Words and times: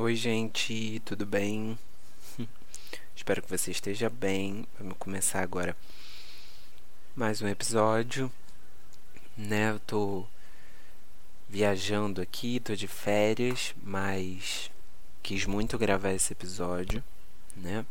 Oi, 0.00 0.14
gente, 0.14 1.02
tudo 1.04 1.26
bem? 1.26 1.76
Espero 3.16 3.42
que 3.42 3.50
você 3.50 3.72
esteja 3.72 4.08
bem. 4.08 4.64
Vamos 4.78 4.96
começar 4.96 5.42
agora 5.42 5.76
mais 7.16 7.42
um 7.42 7.48
episódio, 7.48 8.30
né? 9.36 9.72
Eu 9.72 9.80
tô 9.80 10.24
viajando 11.48 12.20
aqui, 12.20 12.60
tô 12.60 12.76
de 12.76 12.86
férias, 12.86 13.74
mas 13.82 14.70
quis 15.20 15.46
muito 15.46 15.76
gravar 15.76 16.12
esse 16.12 16.32
episódio, 16.32 17.02
né? 17.56 17.84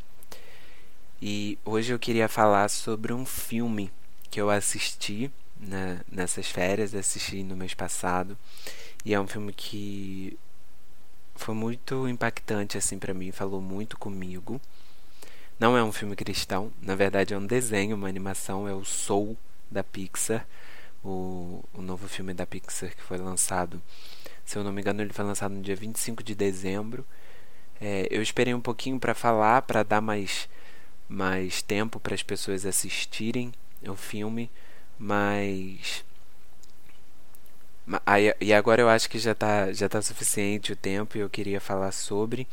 E 1.21 1.59
hoje 1.65 1.93
eu 1.93 1.99
queria 1.99 2.29
falar 2.29 2.69
sobre 2.69 3.11
um 3.11 3.25
filme 3.25 3.91
que 4.31 4.39
eu 4.39 4.49
assisti 4.49 5.29
né, 5.59 5.99
nessas 6.09 6.47
férias, 6.47 6.95
assisti 6.95 7.43
no 7.43 7.57
mês 7.57 7.73
passado, 7.73 8.37
e 9.03 9.13
é 9.13 9.19
um 9.19 9.27
filme 9.27 9.51
que 9.51 10.39
foi 11.37 11.55
muito 11.55 12.07
impactante 12.07 12.77
assim 12.77 12.97
para 12.99 13.13
mim, 13.13 13.31
falou 13.31 13.61
muito 13.61 13.97
comigo. 13.97 14.59
Não 15.59 15.75
é 15.75 15.83
um 15.83 15.91
filme 15.91 16.15
cristão, 16.15 16.71
na 16.81 16.95
verdade 16.95 17.33
é 17.33 17.37
um 17.37 17.45
desenho, 17.45 17.95
uma 17.95 18.07
animação, 18.07 18.67
é 18.67 18.73
o 18.73 18.85
Soul 18.85 19.37
da 19.71 19.83
Pixar, 19.83 20.45
o, 21.03 21.63
o 21.73 21.81
novo 21.81 22.07
filme 22.07 22.33
da 22.33 22.45
Pixar 22.45 22.95
que 22.95 23.01
foi 23.01 23.17
lançado. 23.17 23.81
Se 24.45 24.57
eu 24.57 24.63
não 24.63 24.71
me 24.71 24.81
engano, 24.81 25.01
ele 25.01 25.13
foi 25.13 25.25
lançado 25.25 25.53
no 25.53 25.61
dia 25.61 25.75
25 25.75 26.23
de 26.23 26.35
dezembro. 26.35 27.05
É, 27.81 28.07
eu 28.09 28.21
esperei 28.21 28.53
um 28.53 28.61
pouquinho 28.61 28.99
para 28.99 29.13
falar, 29.13 29.61
para 29.63 29.83
dar 29.83 30.01
mais, 30.01 30.47
mais 31.09 31.61
tempo 31.61 31.99
para 31.99 32.15
as 32.15 32.23
pessoas 32.23 32.65
assistirem 32.65 33.51
o 33.85 33.95
filme, 33.95 34.49
mas 34.97 36.03
Aí, 38.05 38.33
e 38.41 38.53
agora 38.53 38.81
eu 38.81 38.89
acho 38.89 39.09
que 39.09 39.17
já 39.17 39.31
está 39.31 39.71
já 39.71 39.87
tá 39.87 40.01
suficiente 40.01 40.73
o 40.73 40.75
tempo 40.75 41.17
e 41.17 41.21
eu 41.21 41.29
queria 41.29 41.61
falar 41.61 41.91
sobre. 41.91 42.47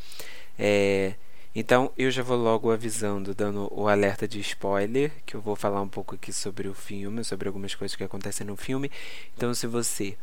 É, 0.57 1.15
então 1.53 1.91
eu 1.97 2.09
já 2.11 2.23
vou 2.23 2.37
logo 2.37 2.71
avisando, 2.71 3.33
dando 3.33 3.67
o 3.73 3.87
alerta 3.87 4.27
de 4.27 4.39
spoiler, 4.39 5.11
que 5.25 5.35
eu 5.35 5.41
vou 5.41 5.55
falar 5.55 5.81
um 5.81 5.87
pouco 5.87 6.15
aqui 6.15 6.31
sobre 6.33 6.67
o 6.67 6.73
filme, 6.73 7.23
sobre 7.23 7.47
algumas 7.47 7.75
coisas 7.75 7.95
que 7.95 8.03
acontecem 8.03 8.47
no 8.47 8.55
filme. 8.55 8.91
Então 9.35 9.53
se 9.53 9.67
você 9.67 10.17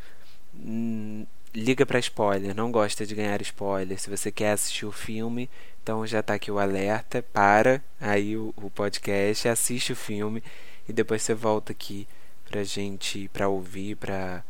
hum, 0.54 1.26
liga 1.54 1.84
para 1.86 1.98
spoiler, 1.98 2.54
não 2.54 2.70
gosta 2.72 3.04
de 3.06 3.14
ganhar 3.14 3.40
spoiler, 3.42 3.98
se 4.00 4.10
você 4.10 4.32
quer 4.32 4.52
assistir 4.52 4.86
o 4.86 4.92
filme, 4.92 5.48
então 5.82 6.06
já 6.06 6.20
está 6.20 6.34
aqui 6.34 6.50
o 6.50 6.58
alerta, 6.58 7.22
para 7.32 7.82
aí 8.00 8.36
o, 8.36 8.54
o 8.56 8.70
podcast, 8.70 9.48
assiste 9.48 9.92
o 9.92 9.96
filme 9.96 10.42
e 10.88 10.92
depois 10.92 11.22
você 11.22 11.34
volta 11.34 11.72
aqui 11.72 12.06
pra 12.48 12.64
gente, 12.64 13.28
para 13.32 13.48
ouvir, 13.48 13.96
para 13.96 14.44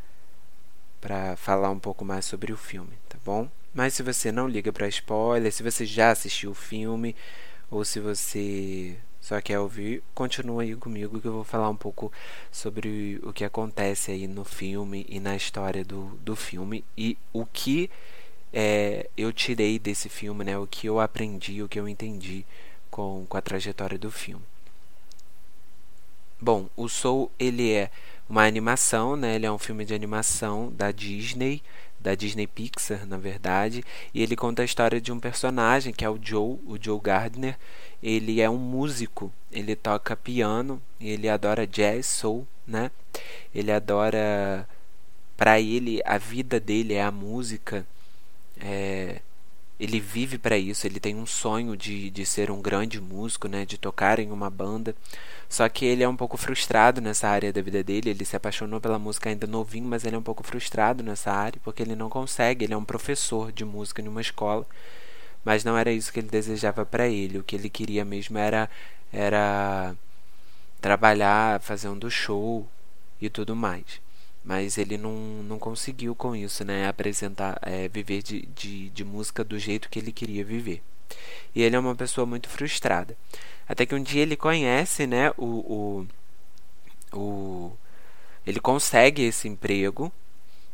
para 1.03 1.37
falar 1.37 1.69
um 1.69 1.81
pouco 1.81 2.05
mais 2.05 2.25
sobre 2.25 2.53
o 2.53 2.57
filme, 2.57 2.93
tá 3.09 3.19
bom? 3.25 3.49
Mas 3.75 3.95
se 3.95 4.03
você 4.05 4.31
não 4.31 4.47
liga 4.47 4.73
para 4.73 4.87
spoiler, 4.87 5.53
se 5.53 5.63
você 5.63 5.85
já 5.85 6.13
assistiu 6.13 6.53
o 6.53 6.55
filme 6.55 7.17
ou 7.69 7.85
se 7.85 7.99
você 7.99 8.97
só 9.21 9.41
quer 9.41 9.59
ouvir, 9.59 10.03
continua 10.15 10.63
aí 10.63 10.77
comigo 10.77 11.21
que 11.21 11.27
eu 11.27 11.33
vou 11.33 11.45
falar 11.45 11.69
um 11.69 11.77
pouco 11.77 12.13
sobre 12.53 13.19
o 13.25 13.33
que 13.33 13.45
acontece 13.45 14.13
aí 14.13 14.29
no 14.29 14.45
filme 14.45 15.05
e 15.09 15.19
na 15.19 15.35
história 15.35 15.85
do, 15.85 16.19
do 16.23 16.37
filme 16.37 16.85
e 16.97 17.19
o 17.33 17.45
que 17.45 17.91
é, 18.53 19.09
eu 19.17 19.33
tirei 19.33 19.79
desse 19.79 20.09
filme, 20.09 20.45
né? 20.45 20.57
O 20.57 20.67
que 20.67 20.87
eu 20.87 21.01
aprendi, 21.01 21.63
o 21.63 21.69
que 21.69 21.81
eu 21.81 21.89
entendi 21.89 22.45
com, 22.91 23.27
com 23.29 23.37
a 23.37 23.41
trajetória 23.41 23.99
do 23.99 24.11
filme. 24.11 24.45
Bom, 26.41 26.69
o 26.77 26.89
Soul 26.89 27.31
ele 27.39 27.73
é 27.73 27.91
uma 28.29 28.47
animação, 28.47 29.17
né? 29.17 29.35
Ele 29.35 29.47
é 29.47 29.53
um 29.53 29.59
filme 29.59 29.85
de 29.85 29.95
animação 29.95 30.73
da 30.73 30.91
Disney, 30.91 31.63
da 32.01 32.15
Disney 32.15 32.47
Pixar, 32.47 33.07
na 33.07 33.17
verdade, 33.17 33.85
e 34.13 34.23
ele 34.23 34.35
conta 34.35 34.63
a 34.63 34.65
história 34.65 35.01
de 35.01 35.13
um 35.13 35.21
personagem 35.21 35.93
que 35.93 36.05
é 36.05 36.11
o 36.11 36.19
Joe, 36.21 36.59
o 36.67 36.77
Joe 36.81 37.01
Gardner. 37.01 37.57
Ele 38.03 38.41
é 38.41 38.51
um 38.51 38.59
músico, 38.59 39.33
ele 39.51 39.77
toca 39.77 40.17
piano, 40.17 40.83
ele 41.01 41.29
adora 41.29 41.67
jazz, 41.67 42.07
soul, 42.07 42.47
né? 42.67 42.91
Ele 43.55 43.71
adora 43.71 44.69
para 45.37 45.61
ele 45.61 46.01
a 46.05 46.19
vida 46.19 46.59
dele 46.59 46.95
é 46.95 47.03
a 47.03 47.11
música. 47.11 47.87
É, 48.61 49.21
ele 49.79 49.99
vive 50.01 50.39
para 50.39 50.57
isso, 50.57 50.87
ele 50.87 51.01
tem 51.01 51.17
um 51.17 51.27
sonho 51.27 51.77
de, 51.77 52.11
de 52.11 52.25
ser 52.25 52.51
um 52.51 52.61
grande 52.63 53.01
músico, 53.01 53.49
né, 53.49 53.65
de 53.65 53.77
tocar 53.77 54.19
em 54.19 54.31
uma 54.31 54.49
banda. 54.49 54.95
Só 55.49 55.69
que 55.69 55.85
ele 55.85 56.03
é 56.03 56.09
um 56.09 56.17
pouco 56.17 56.37
frustrado 56.37 57.01
nessa 57.01 57.29
área 57.29 57.53
da 57.53 57.61
vida 57.61 57.83
dele. 57.85 58.11
Ele 58.11 58.25
se 58.25 58.35
apaixonou 58.37 58.81
pela 58.81 58.99
música 58.99 59.29
ainda 59.29 59.47
novinho, 59.47 59.87
mas 59.87 60.05
ele 60.05 60.17
é 60.17 60.19
um 60.19 60.23
pouco 60.23 60.43
frustrado 60.43 61.03
nessa 61.03 61.31
área 61.31 61.61
porque 61.63 61.83
ele 61.83 61.95
não 61.95 62.09
consegue. 62.09 62.65
Ele 62.65 62.75
é 62.75 62.77
um 62.77 62.85
professor 62.85 63.53
de 63.53 63.65
música 63.65 64.01
em 64.01 64.09
uma 64.09 64.21
escola, 64.21 64.67
mas 65.45 65.65
não 65.65 65.77
era 65.77 65.93
isso 65.93 66.13
que 66.13 66.21
ele 66.21 66.29
desejava 66.29 66.87
para 66.87 67.09
ele. 67.09 67.39
O 67.39 67.45
que 67.45 67.57
ele 67.57 67.69
queria 67.69 68.05
mesmo 68.05 68.39
era 68.39 68.71
era 69.13 69.95
trabalhar 70.81 71.61
fazendo 71.61 72.11
show 72.11 72.67
e 73.21 73.29
tudo 73.29 73.55
mais. 73.55 74.01
Mas 74.45 74.77
ele 74.77 74.99
não, 74.99 75.13
não 75.45 75.59
conseguiu 75.59 76.15
com 76.15 76.35
isso, 76.35 76.65
né? 76.65 76.89
Apresentar, 76.89 77.59
é, 77.63 77.89
viver 77.89 78.23
de, 78.23 78.43
de, 78.47 78.91
de 78.91 79.05
música 79.05 79.45
do 79.45 79.59
jeito 79.59 79.89
que 79.89 79.99
ele 79.99 80.13
queria 80.13 80.45
viver. 80.45 80.83
E 81.55 81.63
ele 81.63 81.77
é 81.77 81.79
uma 81.79 81.95
pessoa 81.95 82.27
muito 82.27 82.49
frustrada. 82.49 83.17
Até 83.69 83.87
que 83.87 83.95
um 83.95 84.03
dia 84.03 84.23
ele 84.23 84.37
conhece, 84.37 85.07
né, 85.07 85.31
o, 85.37 86.07
o, 87.13 87.17
o 87.17 87.73
ele 88.47 88.61
consegue 88.61 89.23
esse 89.23 89.49
emprego. 89.49 90.13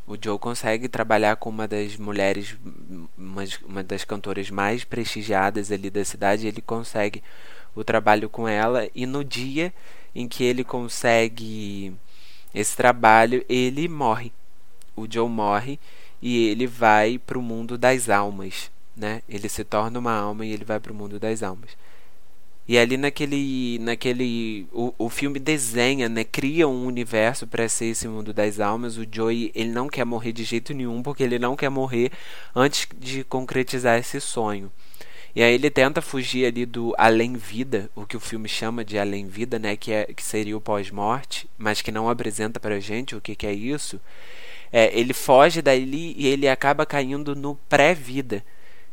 O 0.07 0.17
Joe 0.21 0.39
consegue 0.39 0.89
trabalhar 0.89 1.37
com 1.37 1.51
uma 1.51 1.69
das 1.69 1.97
mulheres, 1.97 2.57
uma, 3.17 3.45
uma 3.65 3.85
das 3.85 4.05
cantoras 4.05 4.51
mais 4.51 4.83
prestigiadas 4.83 5.71
ali 5.71 5.91
da 5.91 6.05
cidade. 6.05 6.47
Ele 6.47 6.63
consegue 6.63 7.23
o 7.75 7.85
trabalho 7.85 8.31
com 8.31 8.49
ela 8.49 8.89
e 8.95 9.05
no 9.05 9.23
dia 9.23 9.73
em 10.15 10.27
que 10.27 10.43
ele 10.43 10.65
consegue 10.65 11.95
esse 12.55 12.77
trabalho, 12.77 13.45
ele 13.49 13.89
morre. 13.89 14.33
O 14.97 15.07
Joe 15.11 15.29
morre 15.29 15.79
e 16.21 16.49
ele 16.49 16.67
vai 16.67 17.19
para 17.19 17.39
o 17.39 17.43
mundo 17.43 17.79
das 17.79 18.09
almas, 18.09 18.71
né? 18.97 19.23
Ele 19.29 19.49
se 19.49 19.65
torna 19.65 19.99
uma 19.99 20.13
alma 20.13 20.45
e 20.45 20.53
ele 20.53 20.65
vai 20.65 20.81
para 20.81 20.93
o 20.93 20.95
mundo 20.95 21.19
das 21.19 21.43
almas. 21.43 21.71
E 22.67 22.77
ali 22.77 22.99
naquele. 22.99 23.79
naquele 23.79 24.67
o, 24.73 24.93
o 24.99 25.09
filme 25.09 25.39
desenha, 25.39 26.07
né? 26.09 26.23
Cria 26.23 26.69
um 26.69 26.85
universo 26.85 27.47
para 27.47 27.67
ser 27.69 27.87
esse 27.87 28.07
mundo 28.07 28.35
das 28.35 28.61
almas. 28.61 28.99
O 28.99 29.07
Joey 29.11 29.51
ele 29.55 29.71
não 29.71 29.89
quer 29.89 30.05
morrer 30.05 30.33
de 30.33 30.45
jeito 30.45 30.75
nenhum, 30.75 31.03
porque 31.03 31.23
ele 31.23 31.39
não 31.39 31.57
quer 31.57 31.71
morrer 31.71 32.13
antes 32.55 32.87
de 32.99 33.25
concretizar 33.25 33.99
esse 33.99 34.21
sonho. 34.21 34.71
E 35.39 35.43
aí 35.45 35.55
ele 35.55 35.71
tenta 35.71 36.03
fugir 36.03 36.47
ali 36.47 36.67
do 36.67 36.93
além-vida, 36.99 37.89
o 37.95 38.05
que 38.05 38.17
o 38.17 38.21
filme 38.21 38.49
chama 38.49 38.85
de 38.85 38.99
além-vida, 38.99 39.57
né? 39.57 39.77
Que, 39.77 39.93
é, 39.93 40.05
que 40.07 40.21
seria 40.21 40.57
o 40.57 40.61
pós-morte, 40.61 41.49
mas 41.57 41.81
que 41.81 41.93
não 41.93 42.11
apresenta 42.11 42.59
pra 42.59 42.81
gente 42.81 43.15
o 43.15 43.21
que, 43.21 43.37
que 43.37 43.47
é 43.47 43.53
isso. 43.53 44.01
É, 44.73 44.91
ele 44.99 45.13
foge 45.13 45.63
dali 45.63 46.13
e 46.19 46.27
ele 46.27 46.49
acaba 46.49 46.85
caindo 46.85 47.37
no 47.37 47.55
pré-vida, 47.69 48.45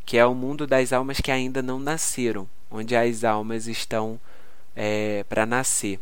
que 0.05 0.19
é 0.19 0.25
o 0.27 0.35
mundo 0.35 0.67
das 0.67 0.93
almas 0.93 1.19
que 1.19 1.31
ainda 1.31 1.63
não 1.63 1.79
nasceram 1.79 2.47
onde 2.69 2.95
as 2.95 3.23
almas 3.23 3.65
estão 3.65 4.19
é, 4.75 5.25
para 5.27 5.47
nascer. 5.47 5.99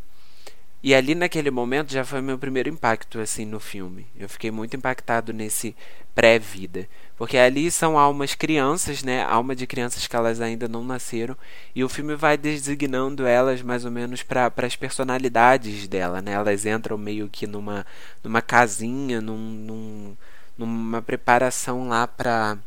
E 0.83 0.93
ali 0.93 1.15
naquele 1.15 1.49
momento 1.49 1.93
já 1.93 2.03
foi 2.03 2.21
meu 2.21 2.37
primeiro 2.37 2.67
impacto 2.67 3.17
assim 3.19 3.45
no 3.45 3.59
filme. 3.59 4.05
Eu 4.17 4.27
fiquei 4.27 4.51
muito 4.51 4.75
impactado 4.75 5.31
nesse 5.31 5.73
pré-vida, 6.13 6.87
porque 7.17 7.37
ali 7.37 7.71
são 7.71 7.97
almas 7.97 8.35
crianças, 8.35 9.01
né? 9.01 9.23
Alma 9.23 9.55
de 9.55 9.65
crianças 9.65 10.05
que 10.05 10.15
elas 10.15 10.41
ainda 10.41 10.67
não 10.67 10.83
nasceram, 10.83 11.37
e 11.73 11.83
o 11.83 11.89
filme 11.89 12.15
vai 12.15 12.37
designando 12.37 13.25
elas 13.25 13.61
mais 13.61 13.85
ou 13.85 13.91
menos 13.91 14.21
para 14.23 14.51
as 14.57 14.75
personalidades 14.75 15.87
dela, 15.87 16.21
né? 16.21 16.33
Elas 16.33 16.65
entram 16.65 16.97
meio 16.97 17.29
que 17.29 17.47
numa 17.47 17.85
numa 18.21 18.41
casinha, 18.41 19.21
num, 19.21 19.37
num 19.37 20.17
numa 20.57 21.01
preparação 21.01 21.87
lá 21.87 22.05
para 22.07 22.57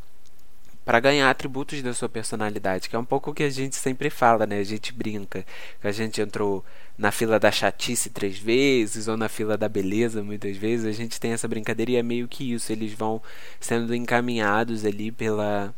para 0.86 1.00
ganhar 1.00 1.28
atributos 1.28 1.82
da 1.82 1.92
sua 1.92 2.08
personalidade, 2.08 2.88
que 2.88 2.94
é 2.94 2.98
um 2.98 3.04
pouco 3.04 3.32
o 3.32 3.34
que 3.34 3.42
a 3.42 3.50
gente 3.50 3.74
sempre 3.74 4.08
fala, 4.08 4.46
né? 4.46 4.60
A 4.60 4.64
gente 4.64 4.92
brinca 4.92 5.44
que 5.80 5.86
a 5.88 5.90
gente 5.90 6.20
entrou 6.20 6.64
na 6.96 7.10
fila 7.10 7.40
da 7.40 7.50
chatice 7.50 8.08
três 8.08 8.38
vezes 8.38 9.08
ou 9.08 9.16
na 9.16 9.28
fila 9.28 9.58
da 9.58 9.68
beleza 9.68 10.22
muitas 10.22 10.56
vezes. 10.56 10.86
A 10.86 10.92
gente 10.92 11.18
tem 11.18 11.32
essa 11.32 11.48
brincadeira 11.48 11.90
e 11.90 11.96
é 11.96 12.04
meio 12.04 12.28
que 12.28 12.52
isso. 12.52 12.70
Eles 12.70 12.92
vão 12.92 13.20
sendo 13.58 13.92
encaminhados 13.96 14.84
ali 14.84 15.10
pela 15.10 15.74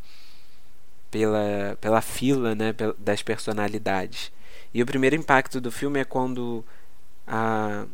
pela 1.10 1.78
pela 1.80 2.02
fila, 2.02 2.54
né? 2.54 2.74
Das 2.98 3.22
personalidades. 3.22 4.30
E 4.74 4.82
o 4.82 4.86
primeiro 4.86 5.16
impacto 5.16 5.58
do 5.58 5.72
filme 5.72 6.00
é 6.00 6.04
quando 6.04 6.62
a 7.26 7.86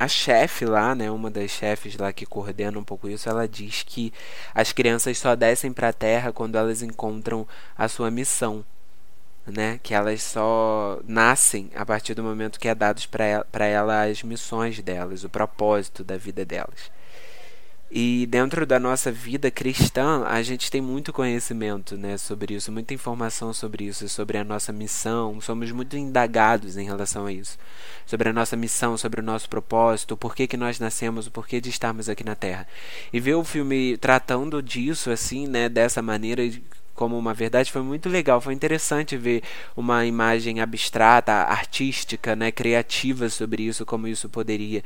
a 0.00 0.08
chefe 0.08 0.64
lá, 0.64 0.94
né, 0.94 1.10
uma 1.10 1.30
das 1.30 1.50
chefes 1.50 1.94
lá 1.98 2.10
que 2.10 2.24
coordena 2.24 2.78
um 2.78 2.82
pouco 2.82 3.06
isso, 3.06 3.28
ela 3.28 3.46
diz 3.46 3.82
que 3.82 4.10
as 4.54 4.72
crianças 4.72 5.18
só 5.18 5.36
descem 5.36 5.74
para 5.74 5.90
a 5.90 5.92
Terra 5.92 6.32
quando 6.32 6.56
elas 6.56 6.80
encontram 6.80 7.46
a 7.76 7.86
sua 7.86 8.10
missão, 8.10 8.64
né, 9.46 9.78
que 9.82 9.92
elas 9.92 10.22
só 10.22 11.00
nascem 11.06 11.70
a 11.74 11.84
partir 11.84 12.14
do 12.14 12.22
momento 12.22 12.58
que 12.58 12.66
é 12.66 12.74
dados 12.74 13.04
para 13.04 13.26
ela, 13.26 13.46
ela 13.52 14.02
as 14.04 14.22
missões 14.22 14.80
delas, 14.80 15.22
o 15.22 15.28
propósito 15.28 16.02
da 16.02 16.16
vida 16.16 16.46
delas. 16.46 16.90
E 17.92 18.24
dentro 18.26 18.64
da 18.64 18.78
nossa 18.78 19.10
vida 19.10 19.50
cristã, 19.50 20.24
a 20.24 20.40
gente 20.42 20.70
tem 20.70 20.80
muito 20.80 21.12
conhecimento 21.12 21.96
né, 21.96 22.16
sobre 22.16 22.54
isso, 22.54 22.70
muita 22.70 22.94
informação 22.94 23.52
sobre 23.52 23.84
isso, 23.84 24.08
sobre 24.08 24.38
a 24.38 24.44
nossa 24.44 24.72
missão. 24.72 25.40
Somos 25.40 25.72
muito 25.72 25.96
indagados 25.96 26.76
em 26.76 26.84
relação 26.84 27.26
a 27.26 27.32
isso. 27.32 27.58
Sobre 28.06 28.28
a 28.28 28.32
nossa 28.32 28.56
missão, 28.56 28.96
sobre 28.96 29.20
o 29.20 29.24
nosso 29.24 29.48
propósito, 29.48 30.14
o 30.14 30.16
porquê 30.16 30.46
que 30.46 30.56
nós 30.56 30.78
nascemos, 30.78 31.26
o 31.26 31.32
porquê 31.32 31.60
de 31.60 31.68
estarmos 31.68 32.08
aqui 32.08 32.22
na 32.22 32.36
Terra. 32.36 32.64
E 33.12 33.18
ver 33.18 33.34
o 33.34 33.42
filme 33.42 33.96
tratando 33.96 34.62
disso 34.62 35.10
assim, 35.10 35.48
né, 35.48 35.68
dessa 35.68 36.00
maneira, 36.00 36.42
como 37.00 37.18
uma 37.18 37.32
verdade 37.32 37.72
foi 37.72 37.80
muito 37.80 38.10
legal, 38.10 38.42
foi 38.42 38.52
interessante 38.52 39.16
ver 39.16 39.42
uma 39.74 40.04
imagem 40.04 40.60
abstrata, 40.60 41.32
artística, 41.32 42.36
né, 42.36 42.52
criativa 42.52 43.30
sobre 43.30 43.62
isso, 43.62 43.86
como 43.86 44.06
isso 44.06 44.28
poderia 44.28 44.84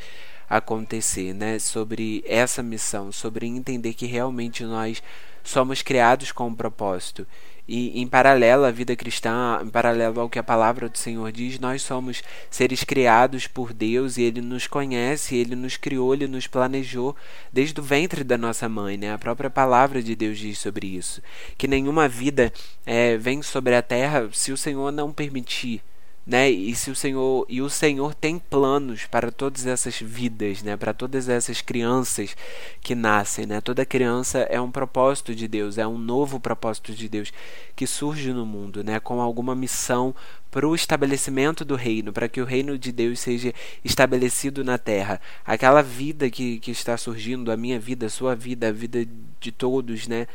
acontecer, 0.49 1.35
né? 1.35 1.59
Sobre 1.59 2.23
essa 2.25 2.63
missão, 2.63 3.11
sobre 3.11 3.49
entender 3.49 3.95
que 3.95 4.07
realmente 4.07 4.63
nós 4.63 5.03
somos 5.43 5.83
criados 5.83 6.31
com 6.31 6.47
um 6.47 6.55
propósito. 6.55 7.27
E 7.67 8.01
em 8.01 8.07
paralelo 8.07 8.65
à 8.65 8.71
vida 8.71 8.95
cristã, 8.95 9.61
em 9.63 9.69
paralelo 9.69 10.21
ao 10.21 10.29
que 10.29 10.39
a 10.39 10.43
palavra 10.43 10.89
do 10.89 10.99
Senhor 10.99 11.33
diz, 11.33 11.59
nós 11.59 11.81
somos 11.83 12.23
seres 12.51 12.85
criados 12.85 13.47
por 13.47 13.73
Deus 13.73 14.19
e 14.19 14.23
Ele 14.23 14.43
nos 14.43 14.67
conhece, 14.67 15.35
Ele 15.35 15.57
nos 15.57 15.77
criou, 15.77 16.13
Ele 16.13 16.27
nos 16.27 16.47
planejou 16.47 17.17
desde 17.53 17.81
o 17.81 17.83
ventre 17.83 18.23
da 18.23 18.37
nossa 18.37 18.69
mãe. 18.69 18.99
Né? 18.99 19.13
A 19.13 19.19
própria 19.19 19.49
palavra 19.49 20.03
de 20.03 20.15
Deus 20.15 20.39
diz 20.39 20.59
sobre 20.59 20.87
isso. 20.87 21.23
Que 21.57 21.67
nenhuma 21.67 22.07
vida 22.07 22.53
é, 22.85 23.17
vem 23.17 23.41
sobre 23.43 23.75
a 23.75 23.83
terra 23.83 24.29
se 24.33 24.53
o 24.53 24.57
Senhor 24.57 24.93
não 24.93 25.11
permitir 25.11 25.83
né? 26.27 26.51
E 26.51 26.75
se 26.75 26.91
o 26.91 26.95
Senhor 26.97 27.45
e 27.49 27.61
o 27.61 27.69
Senhor 27.69 28.15
tem 28.15 28.39
planos 28.39 29.05
para 29.05 29.31
todas 29.31 29.67
essas 29.67 29.99
vidas, 30.01 30.63
né? 30.63 30.77
Para 30.77 30.95
todas 30.95 31.29
essas 31.29 31.61
crianças 31.61 32.35
que 32.81 32.95
nascem, 32.95 33.45
né? 33.47 33.61
Toda 33.61 33.85
criança 33.85 34.39
é 34.51 34.61
um 34.61 34.71
propósito 34.71 35.35
de 35.35 35.47
Deus, 35.47 35.77
é 35.77 35.87
um 35.87 35.99
novo 35.99 36.41
propósito 36.41 36.95
de 36.95 37.09
Deus 37.09 37.33
que 37.77 37.87
surge 37.87 38.33
no 38.33 38.47
mundo, 38.47 38.83
né? 38.83 38.99
Com 38.99 39.21
alguma 39.21 39.55
missão 39.55 40.15
para 40.51 40.67
o 40.67 40.75
estabelecimento 40.75 41.65
do 41.65 41.75
reino, 41.75 42.13
para 42.13 42.29
que 42.29 42.41
o 42.41 42.45
reino 42.45 42.79
de 42.79 42.93
Deus 42.93 43.21
seja 43.21 43.53
estabelecido 43.85 44.65
na 44.65 44.79
terra. 44.79 45.21
Aquela 45.45 45.83
vida 45.83 46.31
que, 46.31 46.59
que 46.61 46.71
está 46.71 46.97
surgindo, 46.97 47.51
a 47.51 47.57
minha 47.57 47.79
vida, 47.79 48.07
a 48.07 48.11
sua 48.11 48.35
vida, 48.35 48.69
a 48.69 48.73
vida 48.73 49.07
de 49.41 49.53
todos, 49.53 50.09
né? 50.09 50.27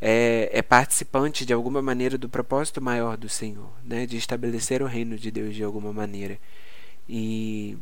É, 0.00 0.50
é, 0.52 0.62
participante 0.62 1.46
de 1.46 1.52
alguma 1.52 1.80
maneira 1.80 2.18
do 2.18 2.28
propósito 2.28 2.82
maior 2.82 3.16
do 3.16 3.28
Senhor, 3.28 3.70
né? 3.84 4.06
de 4.06 4.16
estabelecer 4.16 4.82
o 4.82 4.86
reino 4.86 5.16
de 5.16 5.30
Deus 5.30 5.54
de 5.54 5.64
alguma 5.64 5.92
maneira. 5.92 6.38
E, 7.08 7.76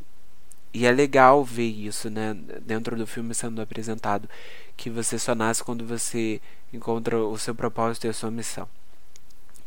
e 0.73 0.87
é 0.87 0.93
legal 0.93 1.45
ver 1.45 1.69
isso 1.69 2.09
né? 2.11 2.37
dentro 2.63 2.97
do 2.97 3.07
filme 3.07 3.35
sendo 3.35 3.61
apresentado, 3.61 4.29
que 4.77 4.91
você 4.91 5.19
só 5.19 5.35
nasce 5.35 5.65
quando 5.65 5.87
você 5.87 6.41
encontra 6.73 7.19
o 7.19 7.39
seu 7.39 7.55
propósito 7.55 8.07
e 8.07 8.11
a 8.11 8.13
sua 8.13 8.31
missão. 8.31 8.69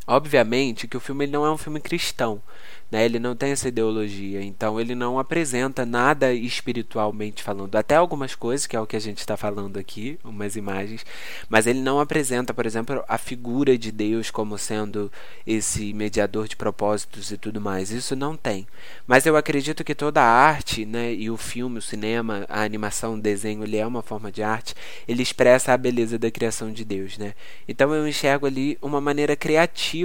Obviamente 0.09 0.88
que 0.88 0.95
o 0.95 1.01
filme 1.01 1.27
não 1.27 1.45
é 1.45 1.51
um 1.51 1.57
filme 1.57 1.81
cristão, 1.81 2.42
né? 2.89 3.04
Ele 3.04 3.19
não 3.19 3.36
tem 3.36 3.51
essa 3.51 3.68
ideologia, 3.68 4.42
então 4.42 4.80
ele 4.80 4.95
não 4.95 5.19
apresenta 5.19 5.86
nada 5.86 6.33
espiritualmente 6.33 7.44
falando. 7.44 7.75
Até 7.75 7.95
algumas 7.95 8.33
coisas, 8.33 8.65
que 8.65 8.77
é 8.77 8.80
o 8.80 8.88
que 8.88 8.95
a 8.95 9.01
gente 9.01 9.18
está 9.18 9.36
falando 9.36 9.75
aqui, 9.77 10.18
umas 10.24 10.56
imagens, 10.56 11.06
mas 11.50 11.68
ele 11.68 11.81
não 11.81 12.00
apresenta, 12.00 12.54
por 12.54 12.65
exemplo, 12.65 13.04
a 13.06 13.18
figura 13.18 13.77
de 13.77 13.92
Deus 13.92 14.31
como 14.31 14.57
sendo 14.57 15.12
esse 15.45 15.94
mediador 15.94 16.48
de 16.48 16.56
propósitos 16.56 17.30
e 17.30 17.38
tudo 17.38 17.59
mais. 17.59 17.92
Isso 17.92 18.15
não 18.15 18.38
tem. 18.38 18.65
Mas 19.06 19.25
eu 19.25 19.36
acredito 19.36 19.83
que 19.83 19.94
toda 19.94 20.21
a 20.21 20.25
arte, 20.25 20.86
né, 20.86 21.13
e 21.13 21.30
o 21.30 21.36
filme, 21.36 21.80
o 21.80 21.81
cinema, 21.81 22.45
a 22.48 22.62
animação, 22.62 23.15
o 23.15 23.21
desenho, 23.21 23.65
ele 23.65 23.75
é 23.75 23.86
uma 23.86 24.01
forma 24.01 24.31
de 24.31 24.42
arte, 24.42 24.74
ele 25.06 25.21
expressa 25.21 25.74
a 25.74 25.77
beleza 25.77 26.18
da 26.18 26.31
criação 26.31 26.71
de 26.71 26.86
Deus, 26.86 27.18
né? 27.18 27.33
Então 27.68 27.94
eu 27.94 28.07
enxergo 28.07 28.45
ali 28.45 28.77
uma 28.81 29.01
maneira 29.01 29.36
criativa 29.36 29.96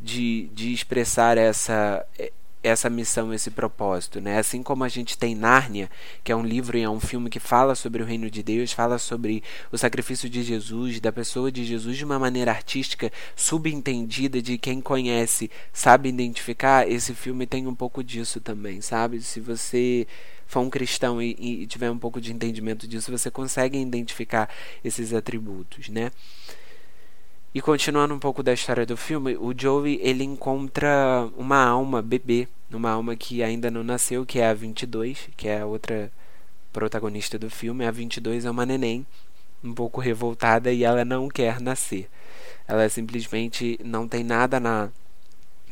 de, 0.00 0.48
de 0.52 0.72
expressar 0.72 1.38
essa 1.38 2.04
essa 2.62 2.88
missão, 2.88 3.34
esse 3.34 3.50
propósito, 3.50 4.20
né? 4.20 4.38
Assim 4.38 4.62
como 4.62 4.84
a 4.84 4.88
gente 4.88 5.18
tem 5.18 5.34
Nárnia, 5.34 5.90
que 6.22 6.30
é 6.30 6.36
um 6.36 6.44
livro 6.44 6.78
e 6.78 6.82
é 6.82 6.88
um 6.88 7.00
filme 7.00 7.28
que 7.28 7.40
fala 7.40 7.74
sobre 7.74 8.02
o 8.02 8.06
reino 8.06 8.30
de 8.30 8.42
Deus, 8.42 8.72
fala 8.72 8.98
sobre 8.98 9.42
o 9.72 9.76
sacrifício 9.76 10.30
de 10.30 10.42
Jesus, 10.42 11.00
da 11.00 11.10
pessoa 11.10 11.50
de 11.50 11.64
Jesus 11.64 11.96
de 11.96 12.04
uma 12.04 12.20
maneira 12.20 12.52
artística, 12.52 13.10
subentendida 13.34 14.40
de 14.40 14.58
quem 14.58 14.80
conhece, 14.80 15.50
sabe 15.72 16.08
identificar. 16.08 16.88
Esse 16.88 17.14
filme 17.14 17.46
tem 17.46 17.66
um 17.66 17.74
pouco 17.74 18.02
disso 18.04 18.40
também, 18.40 18.80
sabe? 18.80 19.20
Se 19.20 19.40
você 19.40 20.06
for 20.46 20.60
um 20.60 20.70
cristão 20.70 21.20
e, 21.20 21.34
e 21.62 21.66
tiver 21.66 21.90
um 21.90 21.98
pouco 21.98 22.20
de 22.20 22.32
entendimento 22.32 22.86
disso, 22.86 23.10
você 23.10 23.30
consegue 23.30 23.76
identificar 23.76 24.48
esses 24.84 25.12
atributos, 25.12 25.88
né? 25.88 26.12
E 27.54 27.60
continuando 27.60 28.14
um 28.14 28.18
pouco 28.18 28.42
da 28.42 28.54
história 28.54 28.86
do 28.86 28.96
filme, 28.96 29.36
o 29.36 29.52
Joey 29.56 30.00
ele 30.02 30.24
encontra 30.24 31.28
uma 31.36 31.62
alma 31.62 32.00
bebê, 32.00 32.48
uma 32.72 32.90
alma 32.90 33.14
que 33.14 33.42
ainda 33.42 33.70
não 33.70 33.84
nasceu, 33.84 34.24
que 34.24 34.38
é 34.38 34.48
a 34.48 34.54
22, 34.54 35.28
que 35.36 35.48
é 35.48 35.60
a 35.60 35.66
outra 35.66 36.10
protagonista 36.72 37.38
do 37.38 37.50
filme. 37.50 37.84
A 37.84 37.90
22 37.90 38.46
é 38.46 38.50
uma 38.50 38.64
neném, 38.64 39.06
um 39.62 39.74
pouco 39.74 40.00
revoltada 40.00 40.72
e 40.72 40.82
ela 40.82 41.04
não 41.04 41.28
quer 41.28 41.60
nascer. 41.60 42.08
Ela 42.66 42.88
simplesmente 42.88 43.78
não 43.84 44.08
tem 44.08 44.24
nada 44.24 44.58
na 44.58 44.90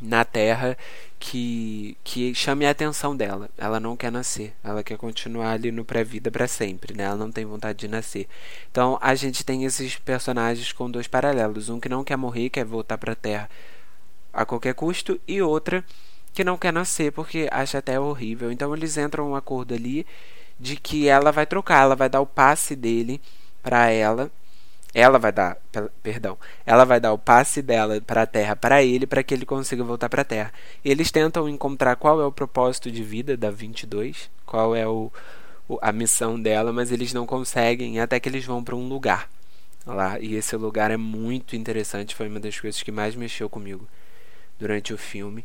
na 0.01 0.25
Terra 0.25 0.77
que, 1.19 1.97
que 2.03 2.35
chame 2.35 2.67
a 2.67 2.71
atenção 2.71 3.15
dela. 3.17 3.51
Ela 3.59 3.79
não 3.79 3.97
quer 3.97 4.11
nascer, 4.11 4.55
ela 4.65 4.83
quer 4.83 4.97
continuar 4.97 5.53
ali 5.53 5.71
no 5.71 5.85
pré-vida 5.85 6.31
para 6.31 6.49
sempre, 6.49 6.97
né? 6.97 7.05
Ela 7.05 7.17
não 7.17 7.31
tem 7.31 7.45
vontade 7.45 7.79
de 7.79 7.89
nascer. 7.89 8.27
Então 8.71 8.99
a 9.01 9.15
gente 9.15 9.45
tem 9.45 9.65
esses 9.65 9.97
personagens 9.97 10.73
com 10.73 10.91
dois 10.91 11.07
paralelos: 11.07 11.69
um 11.69 11.79
que 11.79 11.89
não 11.89 12.03
quer 12.05 12.17
morrer, 12.17 12.51
quer 12.51 12.65
voltar 12.65 12.99
para 12.99 13.13
a 13.13 13.17
Terra 13.17 13.51
a 14.33 14.45
qualquer 14.45 14.75
custo, 14.75 15.21
e 15.27 15.43
outra 15.43 15.85
que 16.33 16.45
não 16.45 16.57
quer 16.57 16.73
nascer 16.73 17.13
porque 17.13 17.49
acha 17.51 17.79
até 17.79 17.99
horrível. 17.99 18.51
Então 18.53 18.75
eles 18.75 18.97
entram 18.97 19.31
um 19.31 19.37
acordo 19.37 19.75
ali 19.75 20.07
de 20.59 20.77
que 20.77 21.09
ela 21.09 21.33
vai 21.33 21.47
trocar, 21.47 21.83
ela 21.83 21.97
vai 21.97 22.09
dar 22.09 22.21
o 22.21 22.27
passe 22.27 22.77
dele 22.77 23.21
para 23.63 23.91
ela 23.91 24.31
ela 24.93 25.19
vai 25.19 25.31
dar, 25.31 25.57
perdão, 26.03 26.37
ela 26.67 26.85
vai 26.85 27.01
dar 27.01 27.13
o 27.13 27.19
passe 27.19 27.63
dela 27.63 28.01
para 28.01 28.23
a 28.23 28.27
Terra 28.27 28.57
para 28.57 28.83
ele 28.83 29.07
para 29.07 29.23
que 29.23 29.33
ele 29.33 29.47
consiga 29.47 29.85
voltar 29.85 30.09
para 30.09 30.23
a 30.23 30.25
Terra. 30.25 30.53
Eles 30.85 31.11
tentam 31.11 31.49
encontrar 31.49 31.97
qual 31.97 32.21
é 32.21 32.27
o 32.27 32.33
propósito 32.33 32.91
de 32.91 33.03
vida 33.03 33.37
da 33.37 33.51
22, 33.51 34.29
qual 34.45 34.75
é 34.75 34.87
o, 34.87 35.13
o 35.69 35.79
a 35.81 35.93
missão 35.93 36.41
dela, 36.41 36.73
mas 36.73 36.91
eles 36.91 37.13
não 37.13 37.25
conseguem 37.25 38.01
até 38.01 38.19
que 38.19 38.29
eles 38.29 38.45
vão 38.45 38.65
para 38.65 38.75
um 38.75 38.89
lugar 38.89 39.29
lá 39.87 40.19
e 40.21 40.35
esse 40.35 40.57
lugar 40.57 40.91
é 40.91 40.97
muito 40.97 41.57
interessante, 41.57 42.15
foi 42.15 42.29
uma 42.29 42.41
das 42.41 42.59
coisas 42.59 42.83
que 42.83 42.93
mais 42.93 43.15
mexeu 43.15 43.49
comigo 43.49 43.89
durante 44.59 44.93
o 44.93 44.99
filme, 44.99 45.45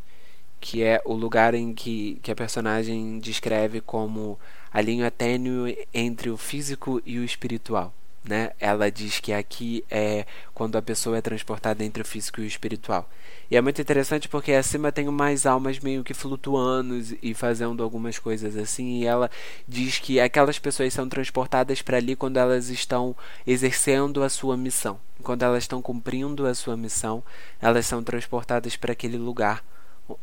que 0.60 0.82
é 0.82 1.00
o 1.04 1.14
lugar 1.14 1.54
em 1.54 1.72
que, 1.72 2.18
que 2.22 2.30
a 2.30 2.36
personagem 2.36 3.18
descreve 3.18 3.80
como 3.80 4.38
a 4.72 4.80
linha 4.80 5.10
tênue 5.10 5.86
entre 5.94 6.30
o 6.30 6.36
físico 6.36 7.00
e 7.06 7.18
o 7.18 7.24
espiritual 7.24 7.94
né? 8.28 8.50
Ela 8.58 8.90
diz 8.90 9.20
que 9.20 9.32
aqui 9.32 9.84
é 9.90 10.26
quando 10.54 10.76
a 10.76 10.82
pessoa 10.82 11.18
é 11.18 11.20
transportada 11.20 11.84
entre 11.84 12.02
o 12.02 12.04
físico 12.04 12.40
e 12.40 12.44
o 12.44 12.46
espiritual. 12.46 13.08
E 13.50 13.56
é 13.56 13.60
muito 13.60 13.80
interessante 13.80 14.28
porque 14.28 14.52
acima 14.52 14.90
tem 14.90 15.08
umas 15.08 15.46
almas 15.46 15.78
meio 15.78 16.02
que 16.02 16.12
flutuando 16.12 17.00
e 17.22 17.32
fazendo 17.32 17.82
algumas 17.82 18.18
coisas 18.18 18.56
assim. 18.56 18.98
E 18.98 19.06
ela 19.06 19.30
diz 19.68 19.98
que 19.98 20.18
aquelas 20.18 20.58
pessoas 20.58 20.92
são 20.92 21.08
transportadas 21.08 21.80
para 21.80 21.96
ali 21.96 22.16
quando 22.16 22.38
elas 22.38 22.68
estão 22.68 23.14
exercendo 23.46 24.22
a 24.22 24.28
sua 24.28 24.56
missão. 24.56 24.98
Quando 25.22 25.44
elas 25.44 25.64
estão 25.64 25.80
cumprindo 25.80 26.46
a 26.46 26.54
sua 26.54 26.76
missão, 26.76 27.22
elas 27.60 27.86
são 27.86 28.02
transportadas 28.02 28.76
para 28.76 28.92
aquele 28.92 29.16
lugar 29.16 29.64